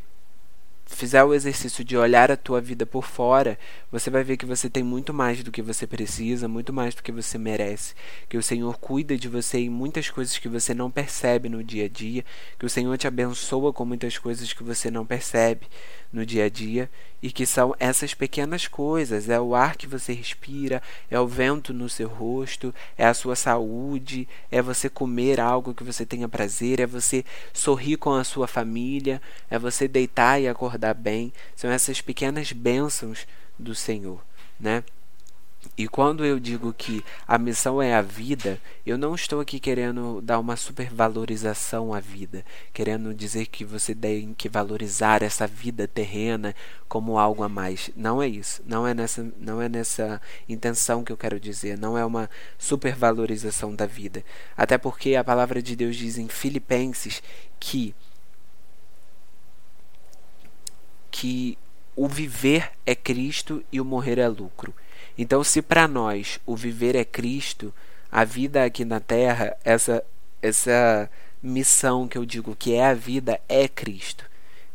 fizer 0.85 1.25
o 1.25 1.33
exercício 1.33 1.83
de 1.83 1.97
olhar 1.97 2.31
a 2.31 2.37
tua 2.37 2.61
vida 2.61 2.85
por 2.85 3.03
fora, 3.03 3.59
você 3.91 4.09
vai 4.09 4.23
ver 4.23 4.37
que 4.37 4.45
você 4.45 4.69
tem 4.69 4.83
muito 4.83 5.13
mais 5.13 5.43
do 5.43 5.51
que 5.51 5.61
você 5.61 5.87
precisa, 5.87 6.47
muito 6.47 6.73
mais 6.73 6.93
do 6.93 7.01
que 7.01 7.11
você 7.11 7.37
merece, 7.37 7.95
que 8.27 8.37
o 8.37 8.43
Senhor 8.43 8.77
cuida 8.77 9.17
de 9.17 9.29
você 9.29 9.59
em 9.59 9.69
muitas 9.69 10.09
coisas 10.09 10.37
que 10.37 10.49
você 10.49 10.73
não 10.73 10.91
percebe 10.91 11.47
no 11.47 11.63
dia 11.63 11.85
a 11.85 11.89
dia, 11.89 12.25
que 12.59 12.65
o 12.65 12.69
Senhor 12.69 12.97
te 12.97 13.07
abençoa 13.07 13.71
com 13.71 13.85
muitas 13.85 14.17
coisas 14.17 14.51
que 14.51 14.63
você 14.63 14.91
não 14.91 15.05
percebe 15.05 15.67
no 16.11 16.25
dia 16.25 16.45
a 16.45 16.49
dia. 16.49 16.89
E 17.19 17.31
que 17.31 17.47
são 17.47 17.75
essas 17.79 18.13
pequenas 18.13 18.67
coisas, 18.67 19.27
é 19.27 19.39
o 19.39 19.55
ar 19.55 19.75
que 19.75 19.87
você 19.87 20.13
respira, 20.13 20.83
é 21.09 21.19
o 21.19 21.25
vento 21.25 21.73
no 21.73 21.89
seu 21.89 22.07
rosto, 22.07 22.71
é 22.95 23.07
a 23.07 23.13
sua 23.13 23.35
saúde, 23.35 24.27
é 24.51 24.61
você 24.61 24.87
comer 24.87 25.39
algo 25.39 25.73
que 25.73 25.83
você 25.83 26.05
tenha 26.05 26.29
prazer, 26.29 26.79
é 26.79 26.85
você 26.85 27.25
sorrir 27.51 27.97
com 27.97 28.13
a 28.13 28.23
sua 28.23 28.47
família, 28.47 29.19
é 29.49 29.57
você 29.57 29.87
deitar 29.87 30.39
e 30.39 30.47
acordar 30.47 30.93
bem, 30.93 31.33
são 31.55 31.71
essas 31.71 32.01
pequenas 32.01 32.51
bênçãos 32.51 33.25
do 33.57 33.73
Senhor, 33.75 34.23
né? 34.59 34.83
E 35.75 35.87
quando 35.87 36.23
eu 36.23 36.39
digo 36.39 36.73
que 36.73 37.03
a 37.27 37.37
missão 37.37 37.81
é 37.81 37.93
a 37.93 38.01
vida, 38.01 38.59
eu 38.85 38.97
não 38.97 39.15
estou 39.15 39.39
aqui 39.39 39.59
querendo 39.59 40.21
dar 40.21 40.39
uma 40.39 40.55
supervalorização 40.55 41.93
à 41.93 41.99
vida, 41.99 42.45
querendo 42.73 43.13
dizer 43.13 43.47
que 43.47 43.65
você 43.65 43.93
tem 43.93 44.33
que 44.33 44.47
valorizar 44.47 45.23
essa 45.23 45.45
vida 45.45 45.87
terrena 45.87 46.55
como 46.87 47.17
algo 47.17 47.43
a 47.43 47.49
mais. 47.49 47.89
Não 47.95 48.21
é 48.21 48.27
isso. 48.27 48.61
Não 48.65 48.87
é 48.87 48.93
nessa, 48.93 49.31
não 49.39 49.61
é 49.61 49.67
nessa 49.67 50.21
intenção 50.47 51.03
que 51.03 51.11
eu 51.11 51.17
quero 51.17 51.39
dizer. 51.39 51.77
Não 51.77 51.97
é 51.97 52.05
uma 52.05 52.29
supervalorização 52.57 53.75
da 53.75 53.85
vida. 53.85 54.23
Até 54.55 54.77
porque 54.77 55.15
a 55.15 55.23
palavra 55.23 55.61
de 55.61 55.75
Deus 55.75 55.95
diz 55.95 56.17
em 56.17 56.27
Filipenses 56.27 57.21
que 57.59 57.95
que 61.11 61.57
o 61.97 62.07
viver 62.07 62.71
é 62.85 62.93
Cristo 62.95 63.63
e 63.71 63.81
o 63.81 63.85
morrer 63.85 64.19
é 64.19 64.27
lucro. 64.27 64.73
Então, 65.17 65.43
se 65.43 65.63
para 65.63 65.87
nós 65.87 66.39
o 66.45 66.55
viver 66.55 66.95
é 66.95 67.03
Cristo, 67.03 67.73
a 68.11 68.23
vida 68.23 68.63
aqui 68.63 68.85
na 68.85 68.99
Terra, 68.99 69.57
essa 69.65 70.03
essa 70.39 71.09
missão 71.41 72.07
que 72.07 72.15
eu 72.15 72.23
digo 72.23 72.55
que 72.55 72.75
é 72.75 72.85
a 72.85 72.93
vida 72.93 73.41
é 73.49 73.67
Cristo. 73.67 74.25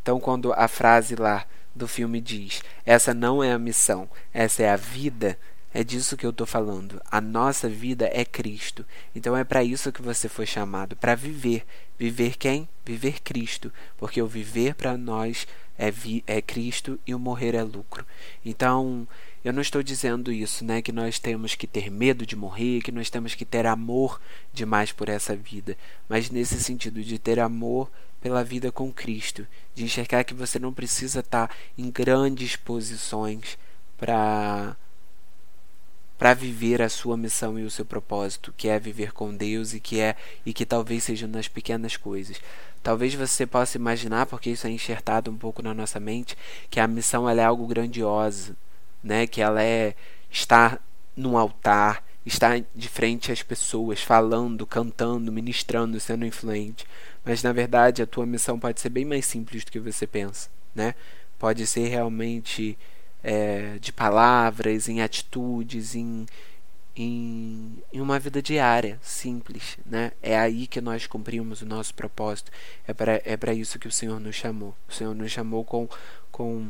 Então, 0.01 0.19
quando 0.19 0.51
a 0.51 0.67
frase 0.67 1.15
lá 1.15 1.45
do 1.73 1.87
filme 1.87 2.19
diz: 2.19 2.61
essa 2.85 3.13
não 3.13 3.41
é 3.41 3.53
a 3.53 3.57
missão, 3.57 4.09
essa 4.33 4.61
é 4.61 4.69
a 4.69 4.75
vida, 4.75 5.37
é 5.73 5.83
disso 5.83 6.15
que 6.15 6.25
eu 6.25 6.29
estou 6.29 6.45
falando. 6.45 7.01
A 7.09 7.19
nossa 7.19 7.67
vida 7.67 8.07
é 8.13 8.23
Cristo. 8.23 8.85
Então 9.15 9.35
é 9.35 9.43
para 9.43 9.63
isso 9.63 9.91
que 9.91 10.03
você 10.03 10.29
foi 10.29 10.45
chamado 10.45 10.95
para 10.95 11.15
viver. 11.15 11.65
Viver 11.97 12.37
quem? 12.37 12.69
Viver 12.85 13.21
Cristo. 13.21 13.73
Porque 13.97 14.21
o 14.21 14.27
viver 14.27 14.75
para 14.75 14.95
nós 14.95 15.47
é, 15.77 15.89
vi 15.91 16.23
é 16.27 16.41
Cristo 16.41 16.99
e 17.05 17.13
o 17.13 17.19
morrer 17.19 17.55
é 17.55 17.63
lucro. 17.63 18.05
Então 18.45 19.07
eu 19.43 19.51
não 19.51 19.61
estou 19.61 19.83
dizendo 19.83 20.31
isso, 20.31 20.63
né, 20.63 20.81
que 20.81 20.91
nós 20.91 21.19
temos 21.19 21.53
que 21.53 21.67
ter 21.67 21.91
medo 21.91 22.25
de 22.25 22.35
morrer, 22.35 22.81
que 22.81 22.91
nós 22.91 23.09
temos 23.09 23.35
que 23.35 23.43
ter 23.43 23.65
amor 23.65 24.21
demais 24.53 24.93
por 24.93 25.09
essa 25.09 25.35
vida, 25.35 25.77
mas 26.07 26.29
nesse 26.29 26.63
sentido 26.63 27.03
de 27.03 27.19
ter 27.19 27.39
amor 27.39 27.91
pela 28.21 28.41
vida 28.41 28.71
com 28.71 28.91
Cristo, 28.91 29.45
de 29.75 29.83
enxergar 29.83 30.23
que 30.23 30.33
você 30.33 30.57
não 30.57 30.73
precisa 30.73 31.19
estar 31.19 31.53
em 31.77 31.91
grandes 31.91 32.55
posições 32.55 33.57
para 33.97 34.77
para 36.17 36.33
viver 36.33 36.81
a 36.81 36.87
sua 36.87 37.17
missão 37.17 37.59
e 37.59 37.65
o 37.65 37.71
seu 37.71 37.83
propósito, 37.83 38.53
que 38.55 38.69
é 38.69 38.79
viver 38.79 39.11
com 39.11 39.35
Deus 39.35 39.73
e 39.73 39.79
que 39.81 39.99
é 39.99 40.15
e 40.45 40.53
que 40.53 40.65
talvez 40.65 41.03
seja 41.03 41.27
nas 41.27 41.49
pequenas 41.49 41.97
coisas. 41.97 42.39
Talvez 42.83 43.13
você 43.15 43.47
possa 43.47 43.77
imaginar, 43.77 44.25
porque 44.25 44.49
isso 44.49 44.67
é 44.67 44.69
enxertado 44.69 45.31
um 45.31 45.37
pouco 45.37 45.61
na 45.63 45.73
nossa 45.73 46.01
mente, 46.01 46.37
que 46.69 46.81
a 46.81 46.87
missão 46.87 47.29
é 47.29 47.43
algo 47.43 47.65
grandioso, 47.65 48.55
né? 49.01 49.25
Que 49.25 49.41
ela 49.41 49.63
é 49.63 49.95
estar 50.29 50.81
num 51.15 51.37
altar, 51.37 52.03
estar 52.25 52.61
de 52.75 52.89
frente 52.89 53.31
às 53.31 53.41
pessoas, 53.41 54.01
falando, 54.01 54.67
cantando, 54.67 55.31
ministrando, 55.31 55.99
sendo 55.99 56.25
influente. 56.25 56.85
Mas 57.23 57.41
na 57.41 57.53
verdade 57.53 58.01
a 58.01 58.07
tua 58.07 58.25
missão 58.25 58.59
pode 58.59 58.81
ser 58.81 58.89
bem 58.89 59.05
mais 59.05 59.25
simples 59.25 59.63
do 59.63 59.71
que 59.71 59.79
você 59.79 60.05
pensa, 60.05 60.49
né? 60.75 60.93
Pode 61.39 61.65
ser 61.65 61.87
realmente 61.87 62.77
é, 63.23 63.77
de 63.79 63.93
palavras, 63.93 64.89
em 64.89 65.01
atitudes, 65.01 65.95
em, 65.95 66.25
em, 66.95 67.83
em, 67.91 68.01
uma 68.01 68.19
vida 68.19 68.41
diária, 68.41 68.99
simples. 69.01 69.77
Né? 69.85 70.11
É 70.21 70.37
aí 70.37 70.67
que 70.67 70.81
nós 70.81 71.07
cumprimos 71.07 71.61
o 71.61 71.65
nosso 71.65 71.93
propósito. 71.93 72.51
É 72.87 72.93
para 72.93 73.21
é 73.23 73.53
isso 73.53 73.79
que 73.79 73.87
o 73.87 73.91
Senhor 73.91 74.19
nos 74.19 74.35
chamou. 74.35 74.75
O 74.87 74.93
Senhor 74.93 75.13
nos 75.13 75.31
chamou 75.31 75.63
com, 75.63 75.87
com 76.31 76.69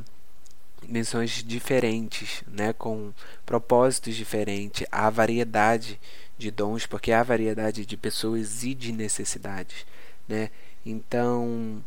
missões 0.87 1.43
diferentes, 1.43 2.43
né? 2.47 2.73
com 2.73 3.13
propósitos 3.45 4.15
diferentes. 4.15 4.85
Há 4.91 5.09
variedade 5.09 5.99
de 6.37 6.51
dons, 6.51 6.85
porque 6.85 7.11
há 7.11 7.23
variedade 7.23 7.85
de 7.85 7.97
pessoas 7.97 8.63
e 8.63 8.73
de 8.73 8.91
necessidades. 8.91 9.85
Né? 10.27 10.49
Então, 10.85 11.83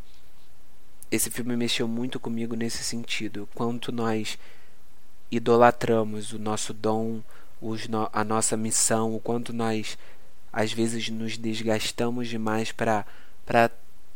esse 1.11 1.31
filme 1.31 1.57
mexeu 1.57 1.87
muito 1.87 2.19
comigo 2.19 2.55
nesse 2.55 2.83
sentido. 2.83 3.49
Quanto 3.55 3.93
nós 3.93 4.39
idolatramos 5.31 6.33
o 6.33 6.39
nosso 6.39 6.73
dom, 6.73 7.23
no, 7.61 8.09
a 8.13 8.25
nossa 8.25 8.57
missão, 8.57 9.15
o 9.15 9.21
quanto 9.21 9.53
nós 9.53 9.99
às 10.53 10.73
vezes 10.73 11.09
nos 11.09 11.37
desgastamos 11.37 12.29
demais 12.29 12.73
para 12.73 13.05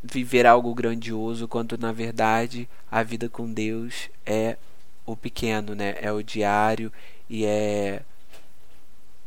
viver 0.03 0.47
algo 0.47 0.75
grandioso, 0.75 1.47
quanto 1.47 1.77
na 1.77 1.93
verdade 1.93 2.69
a 2.91 3.03
vida 3.03 3.29
com 3.29 3.53
Deus 3.53 4.09
é 4.25 4.57
o 5.05 5.17
pequeno, 5.17 5.75
né? 5.75 5.97
É 6.01 6.11
o 6.13 6.23
diário 6.23 6.93
e 7.29 7.45
é 7.45 8.03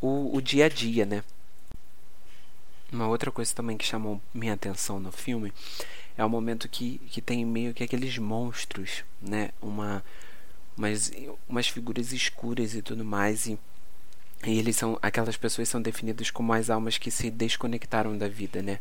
o, 0.02 0.36
o 0.36 0.42
dia 0.42 0.66
a 0.66 0.70
dia, 0.70 1.06
né? 1.06 1.24
Uma 2.92 3.08
outra 3.08 3.32
coisa 3.32 3.54
também 3.54 3.78
que 3.78 3.86
chamou 3.86 4.22
minha 4.34 4.54
atenção 4.54 5.00
no 5.00 5.12
filme 5.12 5.54
é 6.18 6.24
o 6.24 6.30
momento 6.30 6.70
que, 6.70 7.00
que 7.10 7.22
tem 7.22 7.46
meio 7.46 7.74
que 7.74 7.84
aqueles 7.84 8.18
monstros, 8.18 9.04
né? 9.22 9.50
Uma 9.62 10.04
umas, 10.78 11.12
umas 11.48 11.68
figuras 11.68 12.12
escuras 12.12 12.74
e 12.76 12.82
tudo 12.82 13.06
mais. 13.06 13.48
E, 13.48 13.58
e 14.46 14.58
eles 14.60 14.76
são 14.76 14.98
aquelas 15.02 15.38
pessoas 15.38 15.70
são 15.70 15.82
definidas 15.82 16.30
como 16.30 16.54
as 16.54 16.70
almas 16.70 16.98
que 16.98 17.10
se 17.10 17.30
desconectaram 17.30 18.18
da 18.18 18.28
vida, 18.28 18.62
né? 18.62 18.80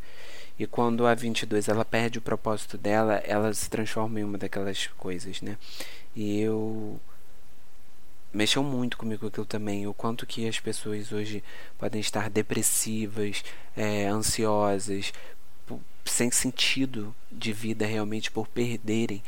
E 0.59 0.67
quando 0.67 1.07
a 1.07 1.15
22 1.15 1.69
ela 1.69 1.85
perde 1.85 2.19
o 2.19 2.23
propósito 2.23 2.77
dela, 2.77 3.15
ela 3.25 3.53
se 3.55 3.69
transforma 3.71 4.21
em 4.21 4.25
uma 4.25 4.39
daquelas 4.39 4.87
coisas, 4.99 5.41
né? 5.41 5.57
E 6.15 6.41
eu 6.41 7.01
mexeu 8.33 8.63
muito 8.63 8.97
comigo 8.97 9.27
aquilo 9.27 9.47
também, 9.47 9.87
o 9.87 9.95
quanto 9.95 10.27
que 10.27 10.49
as 10.49 10.59
pessoas 10.59 11.13
hoje 11.13 11.43
podem 11.79 12.01
estar 12.01 12.31
depressivas, 12.31 13.45
é, 13.77 14.07
ansiosas, 14.07 15.13
sem 16.05 16.31
sentido 16.31 17.15
de 17.31 17.53
vida 17.53 17.87
realmente 17.87 18.31
por 18.31 18.47
perderem 18.49 19.23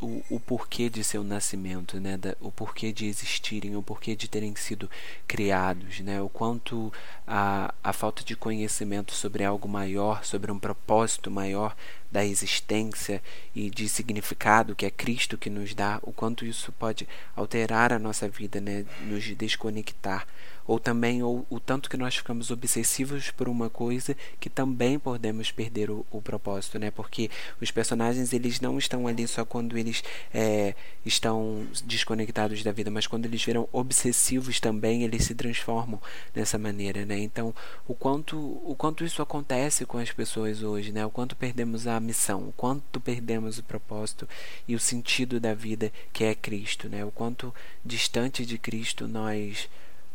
o, 0.00 0.22
o 0.30 0.40
porquê 0.40 0.88
de 0.88 1.02
seu 1.02 1.24
nascimento, 1.24 1.98
né? 1.98 2.16
Da, 2.16 2.36
o 2.40 2.52
porquê 2.52 2.92
de 2.92 3.06
existirem, 3.06 3.76
o 3.76 3.82
porquê 3.82 4.14
de 4.14 4.28
terem 4.28 4.54
sido 4.54 4.88
criados, 5.26 6.00
né? 6.00 6.20
o 6.20 6.28
quanto 6.28 6.92
a, 7.26 7.74
a 7.82 7.92
falta 7.92 8.22
de 8.22 8.36
conhecimento 8.36 9.12
sobre 9.12 9.44
algo 9.44 9.68
maior, 9.68 10.24
sobre 10.24 10.52
um 10.52 10.58
propósito 10.58 11.30
maior 11.30 11.74
da 12.10 12.24
existência 12.24 13.22
e 13.54 13.68
de 13.68 13.88
significado 13.88 14.74
que 14.74 14.86
é 14.86 14.90
Cristo 14.90 15.36
que 15.36 15.50
nos 15.50 15.74
dá, 15.74 15.98
o 16.02 16.12
quanto 16.12 16.44
isso 16.44 16.72
pode 16.72 17.06
alterar 17.36 17.92
a 17.92 17.98
nossa 17.98 18.28
vida, 18.28 18.60
né? 18.60 18.86
nos 19.02 19.24
desconectar 19.36 20.26
ou 20.68 20.78
também 20.78 21.22
ou, 21.22 21.46
o 21.48 21.58
tanto 21.58 21.88
que 21.88 21.96
nós 21.96 22.14
ficamos 22.14 22.50
obsessivos 22.50 23.30
por 23.30 23.48
uma 23.48 23.70
coisa 23.70 24.14
que 24.38 24.50
também 24.50 24.98
podemos 24.98 25.50
perder 25.50 25.90
o, 25.90 26.04
o 26.10 26.20
propósito, 26.20 26.78
né? 26.78 26.90
Porque 26.90 27.30
os 27.58 27.70
personagens 27.70 28.34
eles 28.34 28.60
não 28.60 28.76
estão 28.78 29.08
ali 29.08 29.26
só 29.26 29.46
quando 29.46 29.78
eles 29.78 30.04
é, 30.32 30.74
estão 31.06 31.66
desconectados 31.86 32.62
da 32.62 32.70
vida, 32.70 32.90
mas 32.90 33.06
quando 33.06 33.24
eles 33.24 33.42
viram 33.42 33.66
obsessivos 33.72 34.60
também 34.60 35.04
eles 35.04 35.24
se 35.24 35.34
transformam 35.34 36.00
nessa 36.34 36.58
maneira, 36.58 37.06
né? 37.06 37.18
Então 37.18 37.54
o 37.86 37.94
quanto 37.94 38.36
o 38.38 38.76
quanto 38.76 39.04
isso 39.04 39.22
acontece 39.22 39.86
com 39.86 39.96
as 39.96 40.12
pessoas 40.12 40.62
hoje, 40.62 40.92
né? 40.92 41.06
O 41.06 41.10
quanto 41.10 41.34
perdemos 41.34 41.86
a 41.86 41.98
missão, 41.98 42.46
o 42.46 42.52
quanto 42.52 43.00
perdemos 43.00 43.56
o 43.56 43.64
propósito 43.64 44.28
e 44.68 44.74
o 44.74 44.80
sentido 44.80 45.40
da 45.40 45.54
vida 45.54 45.90
que 46.12 46.24
é 46.24 46.34
Cristo, 46.34 46.90
né? 46.90 47.02
O 47.06 47.10
quanto 47.10 47.54
distante 47.82 48.44
de 48.44 48.58
Cristo 48.58 49.08
nós 49.08 49.66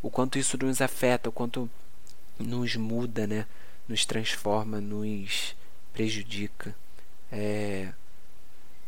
o 0.03 0.11
quanto 0.11 0.37
isso 0.37 0.57
nos 0.57 0.81
afeta, 0.81 1.29
o 1.29 1.31
quanto 1.31 1.69
nos 2.37 2.75
muda, 2.75 3.25
né? 3.25 3.47
Nos 3.87 4.05
transforma, 4.05 4.81
nos 4.81 5.55
prejudica. 5.93 6.75
É, 7.31 7.93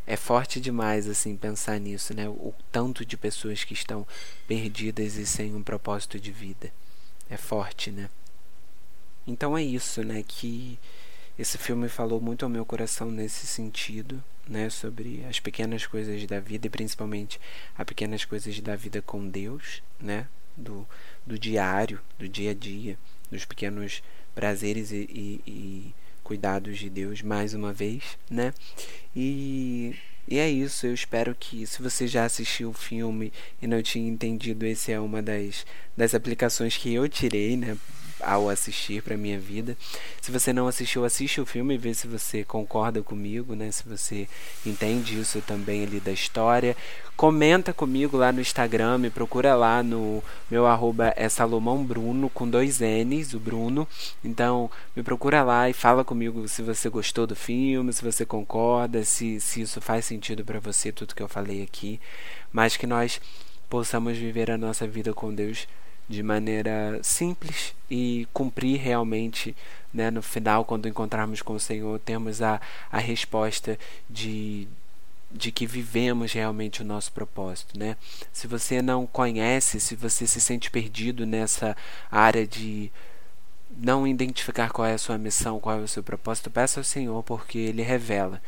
é 0.06 0.17
forte 0.17 0.60
demais 0.60 1.08
assim 1.08 1.38
pensar 1.38 1.80
nisso, 1.80 2.13
né? 2.13 2.28
O 2.28 2.54
tanto 2.69 3.06
de 3.06 3.15
pessoas 3.15 3.63
que 3.63 3.73
estão 3.73 4.06
perdidas 4.45 5.15
e 5.15 5.25
sem 5.25 5.56
um 5.56 5.63
propósito 5.63 6.19
de 6.19 6.32
vida. 6.32 6.71
É 7.30 7.38
forte, 7.38 7.89
né? 7.91 8.10
Então 9.25 9.58
é 9.58 9.63
isso, 9.63 10.04
né? 10.04 10.21
Que 10.21 10.78
esse 11.39 11.58
filme 11.58 11.88
falou 11.88 12.19
muito 12.19 12.43
ao 12.43 12.49
meu 12.49 12.65
coração 12.65 13.10
nesse 13.10 13.47
sentido, 13.47 14.21
né? 14.45 14.69
Sobre 14.69 15.25
as 15.30 15.39
pequenas 15.39 15.88
coisas 15.88 16.25
da 16.25 16.41
vida 16.41 16.67
e 16.67 16.69
principalmente 16.69 17.39
as 17.78 17.86
pequenas 17.86 18.25
coisas 18.25 18.60
da 18.60 18.75
vida 18.75 19.01
com 19.01 19.28
Deus, 19.30 19.82
né? 19.97 20.28
Do, 20.55 20.87
do 21.25 21.37
diário, 21.37 21.99
do 22.17 22.27
dia 22.27 22.51
a 22.51 22.53
dia, 22.53 22.97
dos 23.31 23.45
pequenos 23.45 24.01
prazeres 24.33 24.91
e, 24.91 25.07
e, 25.09 25.41
e 25.47 25.95
cuidados 26.23 26.77
de 26.77 26.89
Deus, 26.89 27.21
mais 27.21 27.53
uma 27.53 27.71
vez, 27.71 28.17
né? 28.29 28.53
E, 29.15 29.95
e 30.27 30.39
é 30.39 30.49
isso, 30.49 30.87
eu 30.87 30.93
espero 30.93 31.35
que 31.35 31.65
se 31.67 31.81
você 31.81 32.07
já 32.07 32.25
assistiu 32.25 32.69
o 32.69 32.73
filme 32.73 33.31
e 33.61 33.67
não 33.67 33.81
tinha 33.81 34.09
entendido, 34.09 34.65
esse 34.65 34.91
é 34.91 34.99
uma 34.99 35.21
das, 35.21 35.65
das 35.95 36.15
aplicações 36.15 36.75
que 36.77 36.93
eu 36.93 37.07
tirei, 37.07 37.55
né? 37.55 37.77
Ao 38.25 38.49
assistir 38.49 39.01
para 39.01 39.15
minha 39.15 39.39
vida. 39.39 39.77
Se 40.21 40.31
você 40.31 40.51
não 40.51 40.67
assistiu, 40.67 41.05
assiste 41.05 41.39
o 41.39 41.45
filme 41.45 41.75
e 41.75 41.77
vê 41.77 41.93
se 41.93 42.07
você 42.07 42.43
concorda 42.43 43.01
comigo, 43.01 43.55
né? 43.55 43.71
Se 43.71 43.88
você 43.88 44.27
entende 44.65 45.19
isso 45.19 45.41
também 45.41 45.83
ali 45.83 45.99
da 45.99 46.11
história. 46.11 46.75
Comenta 47.15 47.71
comigo 47.71 48.17
lá 48.17 48.31
no 48.31 48.41
Instagram, 48.41 48.97
me 48.97 49.09
procura 49.09 49.55
lá 49.55 49.81
no 49.81 50.21
meu 50.51 50.65
arroba 50.65 51.13
é 51.15 51.29
Salomão 51.29 51.81
Bruno 51.81 52.29
com 52.29 52.49
dois 52.49 52.79
N's, 52.79 53.33
o 53.33 53.39
Bruno. 53.39 53.88
Então 54.23 54.69
me 54.95 55.01
procura 55.01 55.41
lá 55.43 55.69
e 55.69 55.73
fala 55.73 56.03
comigo 56.03 56.47
se 56.47 56.61
você 56.61 56.89
gostou 56.89 57.25
do 57.25 57.35
filme, 57.35 57.93
se 57.93 58.03
você 58.03 58.25
concorda, 58.25 59.03
se, 59.05 59.39
se 59.39 59.61
isso 59.61 59.79
faz 59.79 60.03
sentido 60.05 60.43
para 60.43 60.59
você, 60.59 60.91
tudo 60.91 61.15
que 61.15 61.23
eu 61.23 61.29
falei 61.29 61.61
aqui. 61.61 62.01
Mas 62.51 62.75
que 62.75 62.85
nós 62.85 63.21
possamos 63.69 64.17
viver 64.17 64.51
a 64.51 64.57
nossa 64.57 64.85
vida 64.88 65.13
com 65.13 65.33
Deus 65.33 65.67
de 66.07 66.21
maneira 66.21 66.99
simples 67.01 67.73
e 67.89 68.27
cumprir 68.33 68.79
realmente, 68.79 69.55
né, 69.93 70.11
no 70.11 70.21
final, 70.21 70.65
quando 70.65 70.87
encontrarmos 70.87 71.41
com 71.41 71.53
o 71.53 71.59
Senhor, 71.59 71.99
temos 71.99 72.41
a, 72.41 72.61
a 72.91 72.99
resposta 72.99 73.77
de, 74.09 74.67
de 75.31 75.51
que 75.51 75.65
vivemos 75.65 76.31
realmente 76.33 76.81
o 76.81 76.85
nosso 76.85 77.11
propósito, 77.11 77.77
né? 77.77 77.97
Se 78.31 78.47
você 78.47 78.81
não 78.81 79.07
conhece, 79.07 79.79
se 79.79 79.95
você 79.95 80.27
se 80.27 80.39
sente 80.39 80.69
perdido 80.69 81.25
nessa 81.25 81.75
área 82.11 82.45
de 82.45 82.91
não 83.77 84.07
identificar 84.07 84.71
qual 84.71 84.87
é 84.87 84.93
a 84.93 84.97
sua 84.97 85.17
missão, 85.17 85.59
qual 85.59 85.79
é 85.79 85.81
o 85.81 85.87
seu 85.87 86.03
propósito, 86.03 86.51
peça 86.51 86.79
ao 86.79 86.83
Senhor 86.83 87.23
porque 87.23 87.57
ele 87.57 87.81
revela 87.81 88.41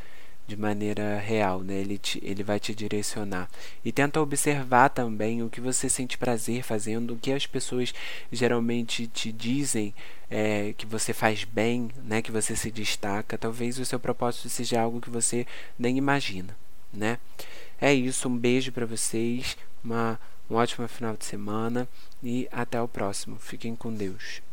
de 0.48 0.56
maneira 0.56 1.20
real, 1.20 1.62
né? 1.62 1.76
Ele, 1.76 1.98
te, 1.98 2.20
ele 2.24 2.42
vai 2.42 2.60
te 2.60 2.74
direcionar. 2.74 3.50
E 3.84 3.92
tenta 3.92 4.22
observar 4.22 4.90
também 4.90 5.44
o 5.44 5.50
que 5.50 5.60
você 5.60 5.90
sente 5.90 6.18
prazer 6.18 6.64
fazendo, 6.64 7.14
o 7.14 7.18
que 7.18 7.34
as 7.34 7.46
pessoas 7.46 7.94
geralmente 8.32 9.08
te 9.08 9.32
dizem 9.32 9.94
é, 10.30 10.74
que 10.78 10.86
você 10.86 11.14
faz 11.14 11.44
bem, 11.44 11.90
né? 12.04 12.22
Que 12.22 12.32
você 12.32 12.56
se 12.56 12.72
destaca. 12.72 13.38
Talvez 13.38 13.78
o 13.78 13.86
seu 13.86 14.00
propósito 14.00 14.48
seja 14.50 14.82
algo 14.82 15.02
que 15.02 15.10
você 15.10 15.46
nem 15.78 15.98
imagina, 15.98 16.58
né? 16.94 17.20
É 17.80 17.94
isso, 17.94 18.30
um 18.30 18.38
beijo 18.38 18.72
para 18.72 18.86
vocês, 18.86 19.58
uma, 19.84 20.20
um 20.50 20.56
ótimo 20.56 20.88
final 20.88 21.16
de 21.16 21.26
semana 21.26 21.88
e 22.24 22.48
até 22.52 22.82
o 22.82 22.88
próximo. 22.88 23.38
Fiquem 23.38 23.76
com 23.76 23.94
Deus. 23.94 24.47